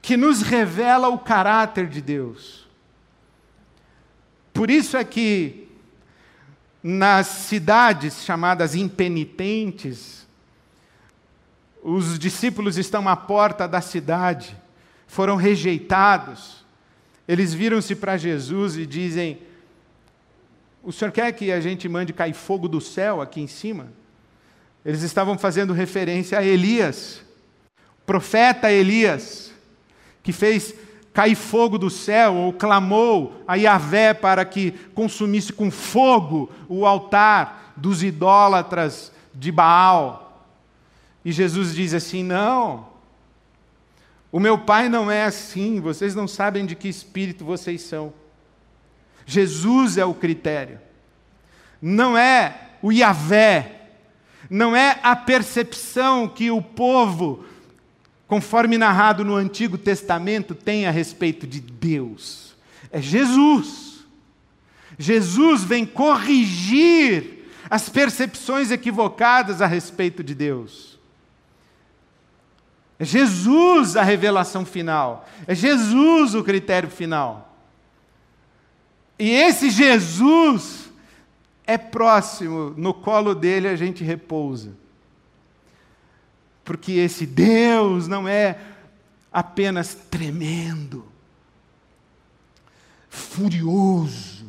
que 0.02 0.16
nos 0.18 0.42
revela 0.42 1.08
o 1.08 1.18
caráter 1.18 1.88
de 1.88 2.02
Deus. 2.02 2.68
Por 4.52 4.70
isso 4.70 4.98
é 4.98 5.02
que 5.02 5.66
nas 6.86 7.26
cidades 7.28 8.22
chamadas 8.24 8.74
impenitentes, 8.74 10.26
os 11.82 12.18
discípulos 12.18 12.76
estão 12.76 13.08
à 13.08 13.16
porta 13.16 13.66
da 13.66 13.80
cidade, 13.80 14.54
foram 15.06 15.36
rejeitados. 15.36 16.62
Eles 17.26 17.54
viram-se 17.54 17.96
para 17.96 18.18
Jesus 18.18 18.76
e 18.76 18.84
dizem: 18.84 19.38
O 20.82 20.92
senhor 20.92 21.10
quer 21.10 21.32
que 21.32 21.50
a 21.50 21.58
gente 21.58 21.88
mande 21.88 22.12
cair 22.12 22.34
fogo 22.34 22.68
do 22.68 22.82
céu 22.82 23.22
aqui 23.22 23.40
em 23.40 23.46
cima? 23.46 23.90
Eles 24.84 25.00
estavam 25.00 25.38
fazendo 25.38 25.72
referência 25.72 26.38
a 26.38 26.44
Elias, 26.44 27.22
profeta 28.04 28.70
Elias, 28.70 29.54
que 30.22 30.32
fez 30.32 30.74
cair 31.14 31.36
fogo 31.36 31.78
do 31.78 31.88
céu, 31.88 32.34
ou 32.34 32.52
clamou 32.52 33.40
a 33.46 33.54
Yahvé 33.54 34.12
para 34.12 34.44
que 34.44 34.72
consumisse 34.94 35.52
com 35.52 35.70
fogo 35.70 36.50
o 36.68 36.84
altar 36.84 37.72
dos 37.76 38.02
idólatras 38.02 39.12
de 39.32 39.52
Baal. 39.52 40.44
E 41.24 41.30
Jesus 41.30 41.72
diz 41.72 41.94
assim: 41.94 42.24
Não, 42.24 42.88
o 44.32 44.40
meu 44.40 44.58
pai 44.58 44.88
não 44.88 45.08
é 45.08 45.24
assim, 45.24 45.80
vocês 45.80 46.16
não 46.16 46.26
sabem 46.26 46.66
de 46.66 46.74
que 46.74 46.88
espírito 46.88 47.44
vocês 47.44 47.82
são. 47.82 48.12
Jesus 49.24 49.96
é 49.96 50.04
o 50.04 50.12
critério, 50.12 50.80
não 51.80 52.18
é 52.18 52.72
o 52.82 52.92
Yahvé, 52.92 53.82
não 54.50 54.74
é 54.74 54.98
a 55.02 55.14
percepção 55.14 56.28
que 56.28 56.50
o 56.50 56.60
povo 56.60 57.44
conforme 58.26 58.78
narrado 58.78 59.24
no 59.24 59.34
Antigo 59.34 59.76
Testamento, 59.76 60.54
tem 60.54 60.86
a 60.86 60.90
respeito 60.90 61.46
de 61.46 61.60
Deus. 61.60 62.54
É 62.90 63.00
Jesus. 63.00 64.04
Jesus 64.98 65.64
vem 65.64 65.84
corrigir 65.84 67.48
as 67.68 67.88
percepções 67.88 68.70
equivocadas 68.70 69.60
a 69.60 69.66
respeito 69.66 70.22
de 70.22 70.34
Deus. 70.34 70.98
É 72.98 73.04
Jesus 73.04 73.96
a 73.96 74.02
revelação 74.02 74.64
final. 74.64 75.28
É 75.46 75.54
Jesus 75.54 76.34
o 76.34 76.44
critério 76.44 76.88
final. 76.88 77.56
E 79.18 79.30
esse 79.30 79.70
Jesus 79.70 80.90
é 81.66 81.78
próximo, 81.78 82.74
no 82.76 82.92
colo 82.92 83.34
dele 83.34 83.68
a 83.68 83.76
gente 83.76 84.04
repousa. 84.04 84.72
Porque 86.64 86.92
esse 86.92 87.26
Deus 87.26 88.08
não 88.08 88.26
é 88.26 88.58
apenas 89.30 89.94
tremendo, 89.94 91.04
furioso. 93.08 94.46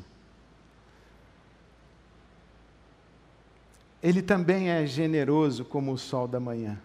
Ele 4.01 4.21
também 4.21 4.69
é 4.69 4.85
generoso 4.85 5.65
como 5.65 5.91
o 5.91 5.97
sol 5.97 6.27
da 6.27 6.39
manhã. 6.39 6.79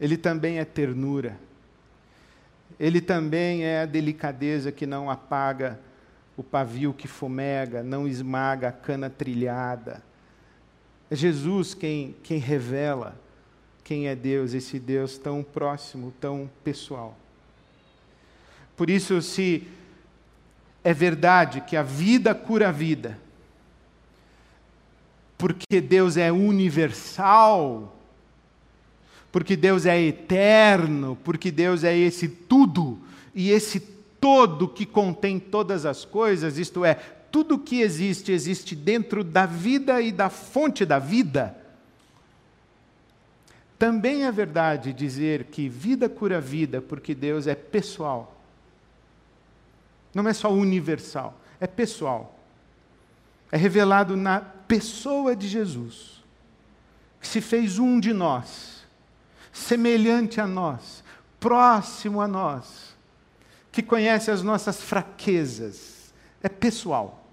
Ele 0.00 0.16
também 0.16 0.58
é 0.58 0.64
ternura. 0.64 1.38
Ele 2.78 3.02
também 3.02 3.64
é 3.64 3.82
a 3.82 3.86
delicadeza 3.86 4.72
que 4.72 4.86
não 4.86 5.10
apaga 5.10 5.78
o 6.36 6.42
pavio 6.42 6.94
que 6.94 7.06
fumega, 7.06 7.82
não 7.82 8.08
esmaga 8.08 8.68
a 8.68 8.72
cana 8.72 9.10
trilhada. 9.10 10.02
É 11.10 11.14
Jesus 11.14 11.74
quem, 11.74 12.16
quem 12.22 12.38
revela 12.38 13.14
quem 13.90 14.06
é 14.06 14.14
Deus, 14.14 14.54
esse 14.54 14.78
Deus 14.78 15.18
tão 15.18 15.42
próximo, 15.42 16.14
tão 16.20 16.48
pessoal. 16.62 17.18
Por 18.76 18.88
isso, 18.88 19.20
se 19.20 19.66
é 20.84 20.94
verdade 20.94 21.60
que 21.62 21.76
a 21.76 21.82
vida 21.82 22.32
cura 22.32 22.68
a 22.68 22.70
vida, 22.70 23.18
porque 25.36 25.80
Deus 25.80 26.16
é 26.16 26.30
universal, 26.30 27.98
porque 29.32 29.56
Deus 29.56 29.84
é 29.84 30.00
eterno, 30.00 31.18
porque 31.24 31.50
Deus 31.50 31.82
é 31.82 31.98
esse 31.98 32.28
tudo 32.28 32.96
e 33.34 33.50
esse 33.50 33.80
todo 34.20 34.68
que 34.68 34.86
contém 34.86 35.40
todas 35.40 35.84
as 35.84 36.04
coisas, 36.04 36.58
isto 36.58 36.84
é, 36.84 36.94
tudo 36.94 37.58
que 37.58 37.80
existe, 37.80 38.30
existe 38.30 38.76
dentro 38.76 39.24
da 39.24 39.46
vida 39.46 40.00
e 40.00 40.12
da 40.12 40.30
fonte 40.30 40.84
da 40.84 41.00
vida. 41.00 41.59
Também 43.80 44.26
é 44.26 44.30
verdade 44.30 44.92
dizer 44.92 45.44
que 45.44 45.66
vida 45.66 46.06
cura 46.06 46.38
vida, 46.38 46.82
porque 46.82 47.14
Deus 47.14 47.46
é 47.46 47.54
pessoal. 47.54 48.38
Não 50.14 50.28
é 50.28 50.34
só 50.34 50.52
universal, 50.52 51.40
é 51.58 51.66
pessoal. 51.66 52.38
É 53.50 53.56
revelado 53.56 54.16
na 54.16 54.40
pessoa 54.40 55.34
de 55.34 55.48
Jesus, 55.48 56.22
que 57.20 57.26
se 57.26 57.40
fez 57.40 57.78
um 57.78 57.98
de 57.98 58.12
nós, 58.12 58.86
semelhante 59.52 60.40
a 60.40 60.46
nós, 60.46 61.02
próximo 61.40 62.20
a 62.20 62.28
nós 62.28 62.90
que 63.72 63.82
conhece 63.82 64.30
as 64.30 64.42
nossas 64.42 64.82
fraquezas. 64.82 66.12
É 66.42 66.48
pessoal. 66.48 67.24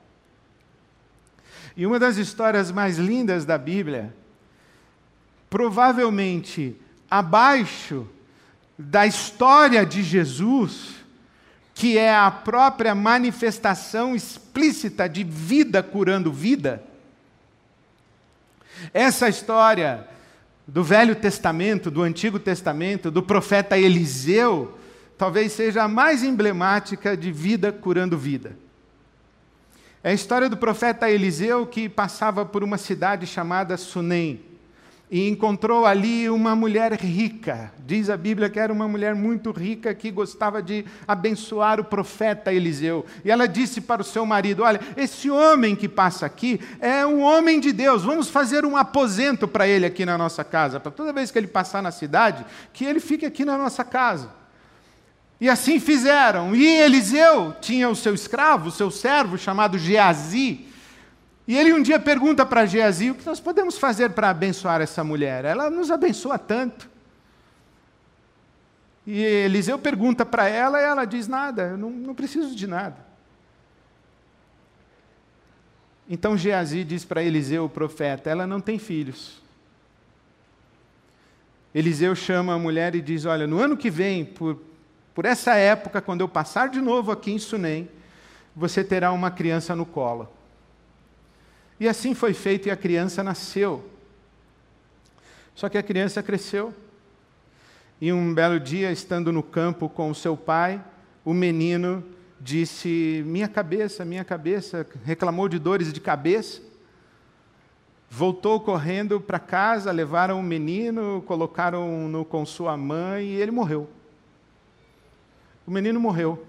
E 1.76 1.86
uma 1.86 2.00
das 2.00 2.18
histórias 2.18 2.72
mais 2.72 2.98
lindas 2.98 3.46
da 3.46 3.58
Bíblia, 3.58 4.16
provavelmente 5.50 6.76
abaixo 7.10 8.08
da 8.78 9.08
história 9.08 9.86
de 9.86 10.04
Jesus, 10.04 10.96
que 11.74 11.98
é 11.98 12.14
a 12.14 12.30
própria 12.30 12.94
manifestação 12.94 14.16
explícita 14.16 15.08
de 15.08 15.24
vida 15.24 15.82
curando 15.82 16.32
vida. 16.32 16.84
Essa 18.94 19.30
história 19.30 20.08
do 20.68 20.84
Velho 20.84 21.16
Testamento, 21.16 21.90
do 21.90 22.04
Antigo 22.04 22.38
Testamento, 22.38 23.10
do 23.10 23.24
profeta 23.24 23.78
Eliseu, 23.78 24.78
talvez 25.18 25.54
seja 25.54 25.84
a 25.84 25.88
mais 25.88 26.24
emblemática 26.24 27.16
de 27.16 27.32
vida 27.32 27.72
curando 27.72 28.18
vida. 28.18 28.58
É 30.04 30.12
a 30.12 30.14
história 30.14 30.50
do 30.50 30.58
profeta 30.58 31.10
Eliseu 31.10 31.66
que 31.66 31.90
passava 31.90 32.46
por 32.46 32.64
uma 32.64 32.78
cidade 32.78 33.26
chamada 33.26 33.78
Sunem 33.78 34.47
e 35.10 35.30
encontrou 35.30 35.86
ali 35.86 36.30
uma 36.30 36.56
mulher 36.56 36.94
rica. 36.94 37.72
Diz 37.86 38.10
a 38.10 38.18
Bíblia 38.18 38.50
que 38.50 38.60
era 38.60 38.74
uma 38.74 38.88
mulher 38.88 39.16
muito 39.16 39.52
rica 39.52 39.94
que 39.96 40.12
gostava 40.12 40.62
de 40.62 40.86
abençoar 41.08 41.80
o 41.80 41.84
profeta 41.84 42.54
Eliseu. 42.54 43.06
E 43.24 43.32
ela 43.32 43.48
disse 43.48 43.80
para 43.80 44.02
o 44.02 44.06
seu 44.06 44.26
marido: 44.26 44.64
Olha, 44.64 44.82
esse 44.98 45.30
homem 45.30 45.76
que 45.76 45.88
passa 45.88 46.26
aqui 46.26 46.60
é 46.80 47.06
um 47.06 47.22
homem 47.22 47.60
de 47.60 47.72
Deus, 47.72 48.04
vamos 48.04 48.30
fazer 48.30 48.66
um 48.66 48.76
aposento 48.76 49.48
para 49.48 49.68
ele 49.68 49.86
aqui 49.86 50.06
na 50.06 50.18
nossa 50.18 50.44
casa, 50.44 50.80
para 50.80 50.92
toda 50.92 51.14
vez 51.14 51.32
que 51.32 51.38
ele 51.38 51.48
passar 51.48 51.82
na 51.82 51.92
cidade, 51.92 52.46
que 52.74 52.84
ele 52.84 53.00
fique 53.00 53.26
aqui 53.26 53.46
na 53.46 53.58
nossa 53.58 53.86
casa. 53.86 54.36
E 55.40 55.50
assim 55.50 55.80
fizeram. 55.80 56.56
E 56.56 56.66
Eliseu 56.66 57.56
tinha 57.62 57.88
o 57.88 57.96
seu 57.96 58.14
escravo, 58.14 58.70
o 58.70 58.72
seu 58.72 58.92
servo, 58.92 59.38
chamado 59.38 59.78
Geazi. 59.78 60.66
E 61.48 61.56
ele 61.56 61.74
um 61.74 61.82
dia 61.82 62.00
pergunta 62.00 62.46
para 62.46 62.66
Geazi: 62.66 63.12
o 63.12 63.16
que 63.16 63.26
nós 63.26 63.40
podemos 63.40 63.78
fazer 63.78 64.12
para 64.12 64.30
abençoar 64.30 64.82
essa 64.82 65.04
mulher? 65.04 65.46
Ela 65.46 65.70
nos 65.70 65.90
abençoa 65.90 66.38
tanto. 66.38 66.90
E 69.06 69.22
Eliseu 69.22 69.80
pergunta 69.80 70.26
para 70.26 70.48
ela 70.48 70.82
e 70.82 70.84
ela 70.84 71.06
diz: 71.06 71.28
nada, 71.28 71.70
eu 71.70 71.78
não, 71.78 71.90
não 71.90 72.14
preciso 72.14 72.56
de 72.56 72.68
nada. 72.68 73.06
Então 76.10 76.38
Geazi 76.38 76.84
diz 76.84 77.06
para 77.06 77.24
Eliseu, 77.24 77.66
o 77.66 77.70
profeta: 77.70 78.30
ela 78.30 78.46
não 78.46 78.60
tem 78.60 78.78
filhos. 78.78 79.42
Eliseu 81.74 82.16
chama 82.16 82.54
a 82.54 82.60
mulher 82.60 82.94
e 82.96 83.02
diz: 83.02 83.24
Olha, 83.24 83.48
no 83.48 83.60
ano 83.60 83.78
que 83.78 83.90
vem, 83.90 84.26
por 84.26 84.60
por 85.18 85.26
essa 85.26 85.56
época, 85.56 86.00
quando 86.00 86.22
eu 86.22 86.30
passar 86.30 86.70
de 86.70 86.80
novo 86.80 87.12
aqui 87.12 87.32
em 87.32 87.40
Sunem, 87.40 87.90
você 88.56 88.84
terá 88.84 89.12
uma 89.12 89.32
criança 89.32 89.76
no 89.76 89.84
colo. 89.84 90.30
E 91.80 91.88
assim 91.88 92.14
foi 92.14 92.34
feito 92.34 92.68
e 92.68 92.72
a 92.72 92.76
criança 92.76 93.24
nasceu. 93.24 93.88
Só 95.56 95.70
que 95.70 95.78
a 95.78 95.84
criança 95.84 96.24
cresceu. 96.24 96.74
E 98.00 98.12
um 98.12 98.34
belo 98.34 98.60
dia, 98.60 98.92
estando 98.92 99.32
no 99.32 99.42
campo 99.42 99.90
com 99.90 100.10
o 100.10 100.16
seu 100.16 100.38
pai, 100.38 100.84
o 101.26 101.34
menino 101.34 102.04
disse: 102.40 103.24
Minha 103.26 103.48
cabeça, 103.48 104.06
minha 104.06 104.24
cabeça, 104.24 104.86
reclamou 105.04 105.50
de 105.50 105.58
dores 105.58 105.92
de 105.92 106.00
cabeça. 106.00 106.62
Voltou 108.10 108.60
correndo 108.60 109.20
para 109.20 109.40
casa, 109.40 109.92
levaram 109.92 110.40
o 110.40 110.44
menino, 110.44 111.24
colocaram-no 111.28 112.24
com 112.24 112.46
sua 112.46 112.78
mãe 112.78 113.26
e 113.26 113.42
ele 113.42 113.52
morreu 113.52 113.90
o 115.68 115.72
menino 115.72 116.00
morreu. 116.00 116.48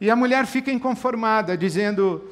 E 0.00 0.10
a 0.10 0.16
mulher 0.16 0.46
fica 0.46 0.72
inconformada, 0.72 1.56
dizendo: 1.56 2.28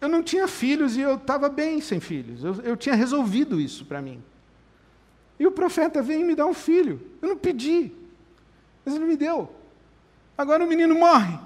Eu 0.00 0.08
não 0.08 0.22
tinha 0.22 0.46
filhos 0.46 0.96
e 0.96 1.00
eu 1.00 1.16
estava 1.16 1.48
bem 1.48 1.80
sem 1.80 1.98
filhos, 1.98 2.44
eu, 2.44 2.54
eu 2.62 2.76
tinha 2.76 2.94
resolvido 2.94 3.60
isso 3.60 3.84
para 3.84 4.00
mim. 4.00 4.22
E 5.38 5.46
o 5.46 5.52
profeta 5.52 6.02
vem 6.02 6.20
e 6.20 6.24
me 6.24 6.34
dá 6.34 6.46
um 6.46 6.54
filho. 6.54 7.00
Eu 7.22 7.28
não 7.28 7.36
pedi, 7.36 7.92
mas 8.84 8.94
ele 8.94 9.04
me 9.04 9.16
deu. 9.16 9.50
Agora 10.36 10.64
o 10.64 10.66
menino 10.66 10.94
morre. 10.94 11.38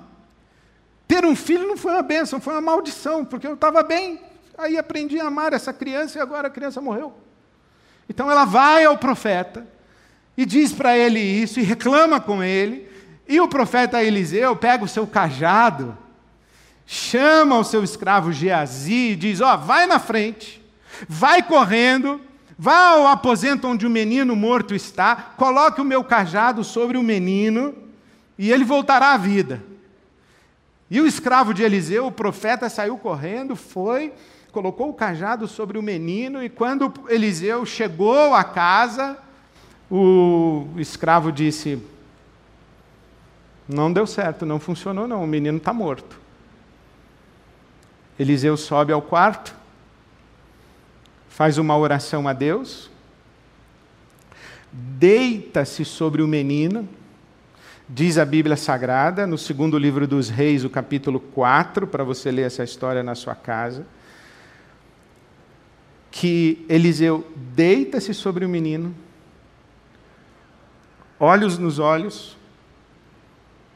Ter 1.07 1.25
um 1.27 1.37
filho 1.37 1.67
não 1.67 1.77
foi 1.77 1.93
uma 1.93 2.03
bênção, 2.03 2.41
foi 2.41 2.55
uma 2.55 2.61
maldição, 2.61 3.25
porque 3.25 3.47
eu 3.47 3.55
estava 3.55 3.83
bem. 3.83 4.21
Aí 4.57 4.79
aprendi 4.79 5.21
a 5.21 5.27
amar 5.27 5.53
essa 5.53 5.73
criança 5.73 6.19
e 6.19 6.23
agora 6.23 6.49
a 6.49 6.51
criança 6.51 6.81
morreu. 6.81 7.13
Então 8.09 8.31
ela 8.31 8.45
vai 8.45 8.85
ao 8.85 8.97
profeta 8.97 9.67
e 10.37 10.45
diz 10.45 10.73
para 10.73 10.97
ele 10.97 11.21
isso 11.21 11.61
e 11.61 11.63
reclama 11.63 12.21
com 12.21 12.43
ele. 12.43 12.91
E 13.29 13.41
o 13.41 13.49
profeta 13.49 14.03
Eliseu 14.03 14.57
pega 14.57 14.85
o 14.85 14.89
seu 14.89 15.07
cajado, 15.07 15.97
chama 16.87 17.59
o 17.59 17.65
seu 17.65 17.83
escravo 17.83 18.33
Geazi 18.33 19.11
e 19.11 19.17
diz: 19.17 19.41
Ó, 19.41 19.55
oh, 19.55 19.59
vai 19.59 19.87
na 19.87 19.99
frente, 19.99 20.63
vai 21.09 21.43
correndo, 21.43 22.21
vá 22.59 22.91
ao 22.91 23.07
aposento 23.07 23.67
onde 23.67 23.87
o 23.87 23.91
menino 23.91 24.35
morto 24.37 24.75
está, 24.75 25.17
coloque 25.37 25.81
o 25.81 25.85
meu 25.85 26.03
cajado 26.05 26.65
sobre 26.65 26.97
o 26.97 27.03
menino 27.03 27.75
e 28.39 28.51
ele 28.51 28.65
voltará 28.65 29.13
à 29.13 29.17
vida. 29.17 29.63
E 30.91 31.01
o 31.01 31.07
escravo 31.07 31.55
de 31.55 31.63
Eliseu, 31.63 32.07
o 32.07 32.13
profeta, 32.13 32.69
saiu 32.69 32.99
correndo, 32.99 33.57
foi, 33.57 34.13
colocou 34.51 34.91
o 34.91 34.95
cajado 34.95 35.49
sobre 35.49 35.79
o 35.79 35.83
menino, 35.83 36.43
e 36.43 36.51
quando 36.51 36.93
Eliseu 37.09 37.65
chegou 37.65 38.35
à 38.35 38.45
casa, 38.45 39.17
o 39.91 40.67
escravo 40.77 41.33
disse: 41.33 41.81
não 43.69 43.93
deu 43.93 44.07
certo, 44.07 44.45
não 44.45 44.59
funcionou, 44.59 45.07
não. 45.07 45.23
O 45.23 45.27
menino 45.27 45.59
está 45.59 45.73
morto. 45.73 46.21
Eliseu 48.23 48.57
sobe 48.57 48.93
ao 48.93 49.03
quarto, 49.03 49.55
faz 51.29 51.59
uma 51.59 51.77
oração 51.77 52.29
a 52.29 52.33
Deus, 52.33 52.91
deita-se 54.73 55.85
sobre 55.85 56.23
o 56.23 56.29
menino, 56.29 56.89
Diz 57.95 58.17
a 58.17 58.25
Bíblia 58.25 58.57
Sagrada, 58.57 59.27
no 59.27 59.37
segundo 59.37 59.77
livro 59.77 60.07
dos 60.07 60.31
Reis, 60.31 60.65
o 60.65 60.71
capítulo 60.71 61.21
4, 61.21 61.87
para 61.87 62.03
você 62.03 62.31
ler 62.31 62.47
essa 62.47 62.65
história 62.65 63.03
na 63.03 63.15
sua 63.15 63.35
casa, 63.35 63.87
que 66.11 66.65
Eliseu 66.71 67.31
deita-se 67.37 68.15
sobre 68.15 68.47
o 68.47 68.49
menino, 68.49 68.95
olhos 71.21 71.59
nos 71.59 71.79
olhos, 71.79 72.35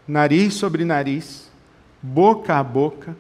nariz 0.08 0.54
sobre 0.54 0.82
nariz, 0.82 1.50
boca 2.00 2.56
a 2.56 2.62
boca, 2.62 3.14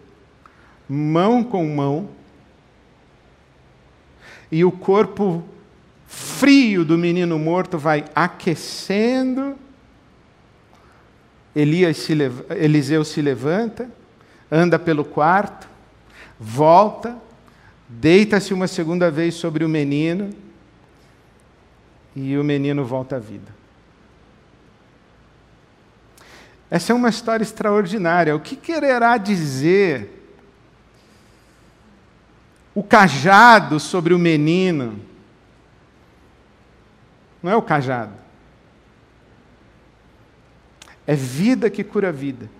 mão 0.88 1.42
com 1.42 1.66
mão, 1.66 2.08
e 4.50 4.64
o 4.64 4.70
corpo 4.70 5.44
frio 6.06 6.84
do 6.84 6.96
menino 6.96 7.38
morto 7.38 7.76
vai 7.76 8.04
aquecendo 8.14 9.56
Elias 11.56 11.96
se 11.96 12.12
Eliseu 12.50 13.02
se 13.02 13.22
levanta, 13.22 13.90
anda 14.52 14.78
pelo 14.78 15.02
quarto, 15.02 15.66
volta, 16.38 17.16
deita-se 17.88 18.52
uma 18.52 18.66
segunda 18.66 19.10
vez 19.10 19.36
sobre 19.36 19.64
o 19.64 19.68
menino 19.68 20.28
e 22.14 22.36
o 22.36 22.44
menino 22.44 22.84
volta 22.84 23.16
à 23.16 23.18
vida. 23.18 23.56
Essa 26.70 26.92
é 26.92 26.94
uma 26.94 27.08
história 27.08 27.42
extraordinária. 27.42 28.36
O 28.36 28.40
que 28.40 28.54
quererá 28.54 29.16
dizer 29.16 30.15
o 32.76 32.82
cajado 32.82 33.80
sobre 33.80 34.12
o 34.12 34.18
menino? 34.18 35.00
Não 37.42 37.50
é 37.50 37.56
o 37.56 37.62
cajado. 37.62 38.12
É 41.06 41.14
vida 41.14 41.70
que 41.70 41.82
cura 41.82 42.12
vida. 42.12 42.50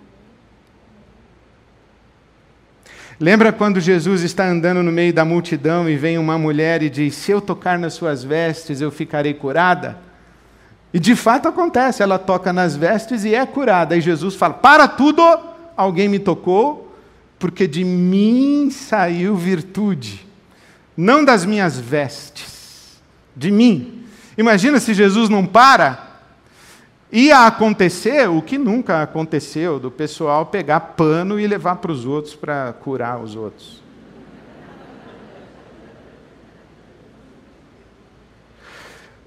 Lembra 3.19 3.53
quando 3.53 3.79
Jesus 3.79 4.23
está 4.23 4.47
andando 4.47 4.81
no 4.81 4.91
meio 4.91 5.13
da 5.13 5.23
multidão 5.23 5.87
e 5.87 5.95
vem 5.95 6.17
uma 6.17 6.37
mulher 6.37 6.81
e 6.81 6.89
diz: 6.89 7.13
Se 7.13 7.31
eu 7.31 7.39
tocar 7.39 7.77
nas 7.77 7.93
suas 7.93 8.23
vestes, 8.23 8.81
eu 8.81 8.89
ficarei 8.89 9.35
curada? 9.35 9.99
E 10.91 10.99
de 10.99 11.15
fato 11.15 11.47
acontece, 11.47 12.01
ela 12.01 12.17
toca 12.17 12.51
nas 12.51 12.75
vestes 12.75 13.23
e 13.23 13.35
é 13.35 13.45
curada. 13.45 13.95
E 13.95 14.01
Jesus 14.01 14.33
fala: 14.33 14.55
Para 14.55 14.87
tudo, 14.87 15.21
alguém 15.75 16.07
me 16.07 16.17
tocou, 16.17 16.86
porque 17.39 17.67
de 17.67 17.83
mim 17.83 18.69
saiu 18.71 19.35
virtude, 19.35 20.25
não 20.95 21.23
das 21.23 21.45
minhas 21.45 21.79
vestes, 21.79 22.99
de 23.35 23.51
mim. 23.51 24.05
Imagina 24.37 24.79
se 24.79 24.93
Jesus 24.93 25.29
não 25.29 25.45
para 25.45 26.07
Ia 27.11 27.47
acontecer 27.47 28.29
o 28.29 28.41
que 28.41 28.57
nunca 28.57 29.01
aconteceu, 29.01 29.79
do 29.79 29.89
pessoal 29.89 30.45
pegar 30.45 30.79
pano 30.81 31.39
e 31.39 31.47
levar 31.47 31.77
para 31.77 31.91
os 31.91 32.05
outros 32.05 32.35
para 32.35 32.73
curar 32.73 33.21
os 33.21 33.35
outros. 33.35 33.81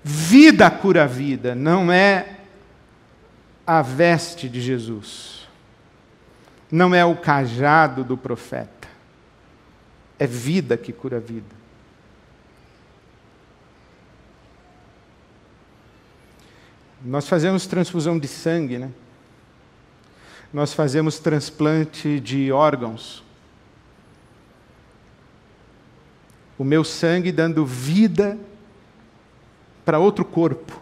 Vida 0.03 0.71
cura 0.71 1.07
vida, 1.07 1.55
não 1.55 1.91
é 1.91 2.37
a 3.67 3.83
veste 3.83 4.49
de 4.49 4.61
Jesus, 4.61 5.40
não 6.71 6.95
é 6.95 7.05
o 7.05 7.17
cajado 7.17 8.05
do 8.05 8.17
profeta, 8.17 8.89
é 10.19 10.27
vida 10.27 10.77
que 10.77 10.93
cura 10.93 11.19
vida. 11.19 11.61
Nós 17.03 17.27
fazemos 17.27 17.67
transfusão 17.67 18.19
de 18.19 18.29
sangue, 18.29 18.79
né? 18.79 18.91
Nós 20.53 20.75
fazemos 20.75 21.19
transplante 21.19 22.21
de 22.21 22.53
órgãos. 22.53 23.25
O 26.59 26.65
meu 26.65 26.85
sangue 26.85 27.33
dando 27.33 27.65
vida 27.65 28.39
para 29.85 29.99
outro 29.99 30.25
corpo. 30.25 30.79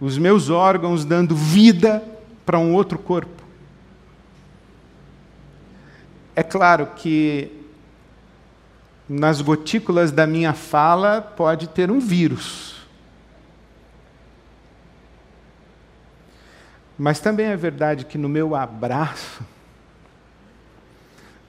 Os 0.00 0.16
meus 0.16 0.48
órgãos 0.48 1.04
dando 1.04 1.34
vida 1.34 2.02
para 2.46 2.58
um 2.58 2.72
outro 2.72 2.98
corpo. 2.98 3.39
É 6.40 6.42
claro 6.42 6.86
que 6.96 7.52
nas 9.06 9.42
gotículas 9.42 10.10
da 10.10 10.26
minha 10.26 10.54
fala 10.54 11.20
pode 11.20 11.68
ter 11.68 11.90
um 11.90 12.00
vírus. 12.00 12.76
Mas 16.96 17.20
também 17.20 17.44
é 17.44 17.56
verdade 17.58 18.06
que 18.06 18.16
no 18.16 18.26
meu 18.26 18.56
abraço, 18.56 19.44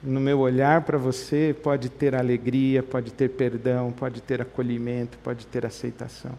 no 0.02 0.20
meu 0.20 0.40
olhar 0.40 0.82
para 0.82 0.98
você, 0.98 1.56
pode 1.62 1.88
ter 1.88 2.14
alegria, 2.14 2.82
pode 2.82 3.14
ter 3.14 3.30
perdão, 3.30 3.92
pode 3.92 4.20
ter 4.20 4.42
acolhimento, 4.42 5.16
pode 5.24 5.46
ter 5.46 5.64
aceitação. 5.64 6.32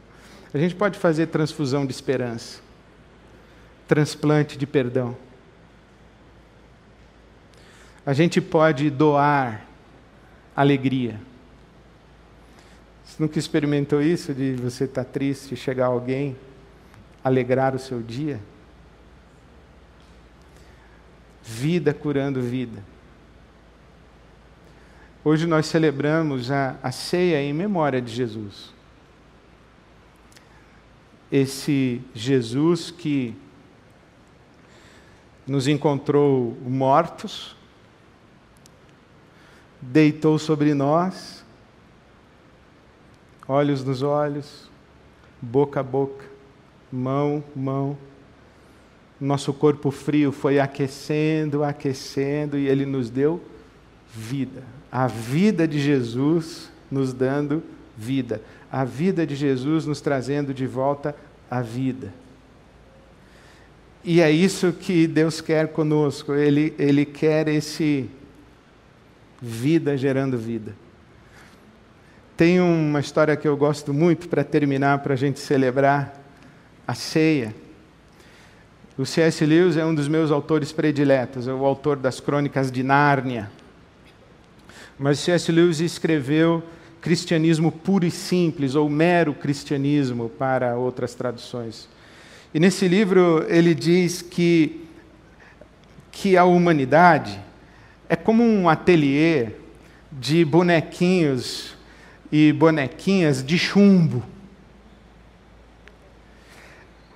A 0.54 0.60
gente 0.60 0.76
pode 0.76 1.00
fazer 1.00 1.26
transfusão 1.26 1.88
de 1.88 1.92
esperança, 1.92 2.60
transplante 3.88 4.60
de 4.60 4.68
perdão. 4.68 5.18
A 8.06 8.14
gente 8.14 8.42
pode 8.42 8.90
doar 8.90 9.66
alegria. 10.56 11.20
Você 13.04 13.22
nunca 13.22 13.40
experimentou 13.40 14.02
isso 14.02 14.34
de 14.34 14.54
você 14.56 14.86
estar 14.86 15.04
tá 15.04 15.10
triste, 15.10 15.56
chegar 15.56 15.88
alguém, 15.88 16.36
alegrar 17.24 17.76
o 17.76 17.80
seu 17.80 18.02
dia? 18.02 18.40
vida 21.44 21.94
curando 21.94 22.42
vida. 22.42 22.84
Hoje 25.24 25.46
nós 25.46 25.66
celebramos 25.66 26.50
a, 26.50 26.78
a 26.82 26.92
ceia 26.92 27.42
em 27.42 27.54
memória 27.54 28.02
de 28.02 28.14
Jesus. 28.14 28.74
Esse 31.32 32.02
Jesus 32.14 32.92
que 32.92 33.36
nos 35.46 35.68
encontrou 35.68 36.58
mortos, 36.66 37.56
deitou 39.92 40.40
sobre 40.40 40.74
nós, 40.74 41.44
olhos 43.48 43.84
nos 43.84 44.02
olhos, 44.02 44.70
boca 45.42 45.80
a 45.80 45.84
boca, 45.84 46.26
mão, 46.92 47.44
mão, 47.56 47.98
nosso 49.20 49.54
corpo 49.54 49.90
frio 49.90 50.32
foi 50.32 50.60
aquecendo, 50.60 51.64
aquecendo, 51.64 52.58
e 52.58 52.68
ele 52.68 52.86
nos 52.86 53.10
deu 53.10 53.42
vida. 54.14 54.64
A 54.92 55.08
vida 55.08 55.68
de 55.68 55.80
Jesus 55.80 56.70
nos 56.92 57.14
dando 57.14 57.64
vida. 57.98 58.42
A 58.72 58.84
vida 58.84 59.26
de 59.26 59.36
Jesus 59.36 59.86
nos 59.86 60.02
trazendo 60.02 60.54
de 60.54 60.68
volta 60.68 61.16
a 61.50 61.62
vida. 61.62 62.14
E 64.04 64.20
é 64.20 64.30
isso 64.30 64.74
que 64.74 65.08
Deus 65.08 65.40
quer 65.40 65.70
conosco. 65.70 66.34
Ele, 66.34 66.74
ele 66.78 67.06
quer 67.06 67.48
esse 67.48 68.10
vida 69.44 69.98
gerando 69.98 70.38
vida. 70.38 70.74
Tem 72.38 72.62
uma 72.62 73.02
história 73.02 73.36
que 73.36 73.46
eu 73.46 73.58
gosto 73.58 73.94
muito 73.94 74.30
para 74.30 74.42
terminar, 74.42 75.00
para 75.00 75.14
a 75.14 75.18
gente 75.18 75.38
celebrar 75.38 76.18
a 76.88 76.94
ceia. 76.94 77.54
O 78.98 79.06
C.S. 79.06 79.46
Lewis 79.46 79.76
é 79.76 79.86
um 79.86 79.94
dos 79.94 80.08
meus 80.08 80.32
autores 80.32 80.72
prediletos, 80.72 81.48
é 81.48 81.54
o 81.54 81.66
autor 81.66 81.98
das 81.98 82.22
Crônicas 82.22 82.72
de 82.72 82.84
Nárnia. 82.84 83.52
Mas 84.98 85.20
C.S. 85.20 85.52
Lewis 85.52 85.82
escreveu 85.82 86.64
Cristianismo 87.02 87.70
Puro 87.70 88.06
e 88.06 88.12
Simples, 88.12 88.76
ou 88.76 88.90
Mero 88.90 89.34
Cristianismo, 89.34 90.30
para 90.30 90.78
outras 90.78 91.14
traduções. 91.14 91.90
E 92.54 92.60
nesse 92.62 92.88
livro 92.88 93.46
ele 93.50 93.76
diz 93.76 94.22
que, 94.22 94.88
que 96.12 96.38
a 96.38 96.46
humanidade 96.46 97.42
é 98.10 98.16
como 98.16 98.44
um 98.44 98.70
ateliê 98.70 99.50
de 100.12 100.46
bonequinhos 100.46 101.76
e 102.32 102.52
bonequinhas 102.54 103.44
de 103.44 103.58
chumbo. 103.58 104.24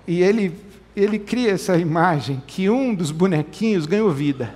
E 0.08 0.22
ele 0.22 0.68
ele 0.98 1.20
cria 1.20 1.52
essa 1.52 1.78
imagem 1.78 2.42
que 2.48 2.72
um 2.72 2.96
dos 2.96 3.12
bonequinhos 3.12 3.86
ganhou 3.86 4.12
vida. 4.12 4.56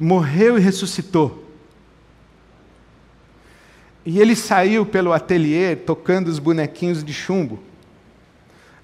Morreu 0.00 0.56
e 0.56 0.62
ressuscitou. 0.62 1.46
E 4.02 4.18
ele 4.18 4.34
saiu 4.34 4.86
pelo 4.86 5.12
ateliê 5.12 5.76
tocando 5.76 6.28
os 6.28 6.38
bonequinhos 6.38 7.04
de 7.04 7.12
chumbo, 7.12 7.62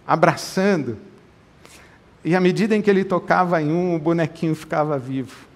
abraçando. 0.06 0.98
E 2.24 2.34
à 2.34 2.40
medida 2.40 2.74
em 2.74 2.82
que 2.82 2.90
ele 2.90 3.04
tocava 3.04 3.60
em 3.62 3.70
um, 3.70 3.94
o 3.94 3.98
bonequinho 3.98 4.54
ficava 4.54 4.98
vivo. 4.98 5.48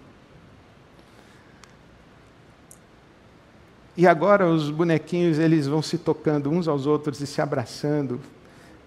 E 3.96 4.06
agora 4.06 4.48
os 4.48 4.70
bonequinhos 4.70 5.38
eles 5.38 5.66
vão 5.66 5.82
se 5.82 5.98
tocando 5.98 6.50
uns 6.50 6.66
aos 6.66 6.86
outros 6.86 7.20
e 7.20 7.26
se 7.26 7.42
abraçando, 7.42 8.18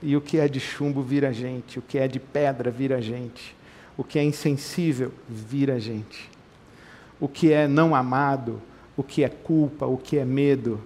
e 0.02 0.16
o 0.16 0.22
que 0.22 0.40
é 0.40 0.48
de 0.48 0.60
chumbo 0.60 1.02
vira 1.02 1.32
gente, 1.32 1.78
o 1.78 1.82
que 1.82 1.98
é 1.98 2.08
de 2.08 2.20
pedra 2.20 2.72
vira 2.72 3.02
gente, 3.02 3.56
o 3.96 4.04
que 4.04 4.18
é 4.18 4.24
insensível 4.24 5.12
vira 5.30 5.80
gente, 5.80 6.30
o 7.20 7.28
que 7.28 7.54
é 7.54 7.68
não 7.68 7.96
amado, 7.96 8.62
o 8.98 9.04
que 9.04 9.24
é 9.24 9.30
culpa, 9.30 9.86
o 9.86 9.98
que 9.98 10.18
é 10.18 10.26
medo, 10.26 10.82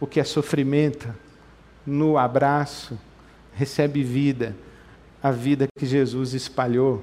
o 0.00 0.06
que 0.06 0.18
é 0.18 0.24
sofrimento, 0.24 1.14
no 1.86 2.16
abraço 2.16 2.98
recebe 3.52 4.02
vida, 4.02 4.56
a 5.22 5.30
vida 5.30 5.66
que 5.76 5.86
Jesus 5.86 6.34
espalhou 6.34 7.02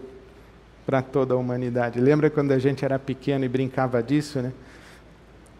para 0.85 1.01
toda 1.01 1.33
a 1.33 1.37
humanidade. 1.37 1.99
Lembra 1.99 2.29
quando 2.29 2.51
a 2.51 2.59
gente 2.59 2.85
era 2.85 2.99
pequeno 2.99 3.43
e 3.43 3.49
brincava 3.49 4.01
disso, 4.01 4.41
né? 4.41 4.53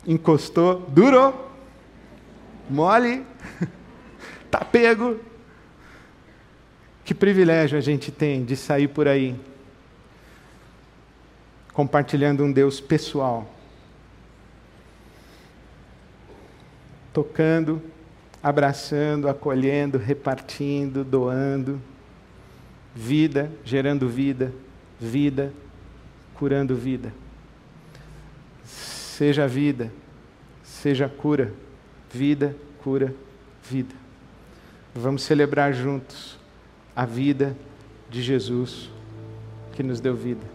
Encostou, 0.08 0.82
durou, 0.88 1.52
mole, 2.70 3.26
tá 4.52 4.60
pego. 4.63 5.20
Que 7.04 7.13
privilégio 7.13 7.78
a 7.78 7.82
gente 7.82 8.12
tem 8.12 8.44
de 8.44 8.56
sair 8.56 8.88
por 8.88 9.08
aí 9.08 9.36
compartilhando 11.74 12.41
um 12.41 12.52
Deus 12.52 12.80
pessoal, 12.80 13.46
tocando, 17.12 17.82
abraçando, 18.41 19.28
acolhendo, 19.28 19.98
repartindo, 19.98 21.04
doando, 21.04 21.82
vida, 22.95 23.51
gerando 23.65 24.08
vida, 24.08 24.53
vida, 24.99 25.51
curando 26.34 26.73
vida. 26.73 27.13
Seja 28.63 29.47
vida, 29.47 29.91
seja 30.63 31.10
cura, 31.10 31.51
vida, 32.13 32.55
cura, 32.81 33.13
vida. 33.69 33.93
Vamos 34.95 35.23
celebrar 35.23 35.73
juntos 35.73 36.39
a 36.95 37.05
vida 37.05 37.55
de 38.10 38.21
Jesus 38.21 38.89
que 39.73 39.84
nos 39.84 39.99
deu 39.99 40.15
vida. 40.15 40.55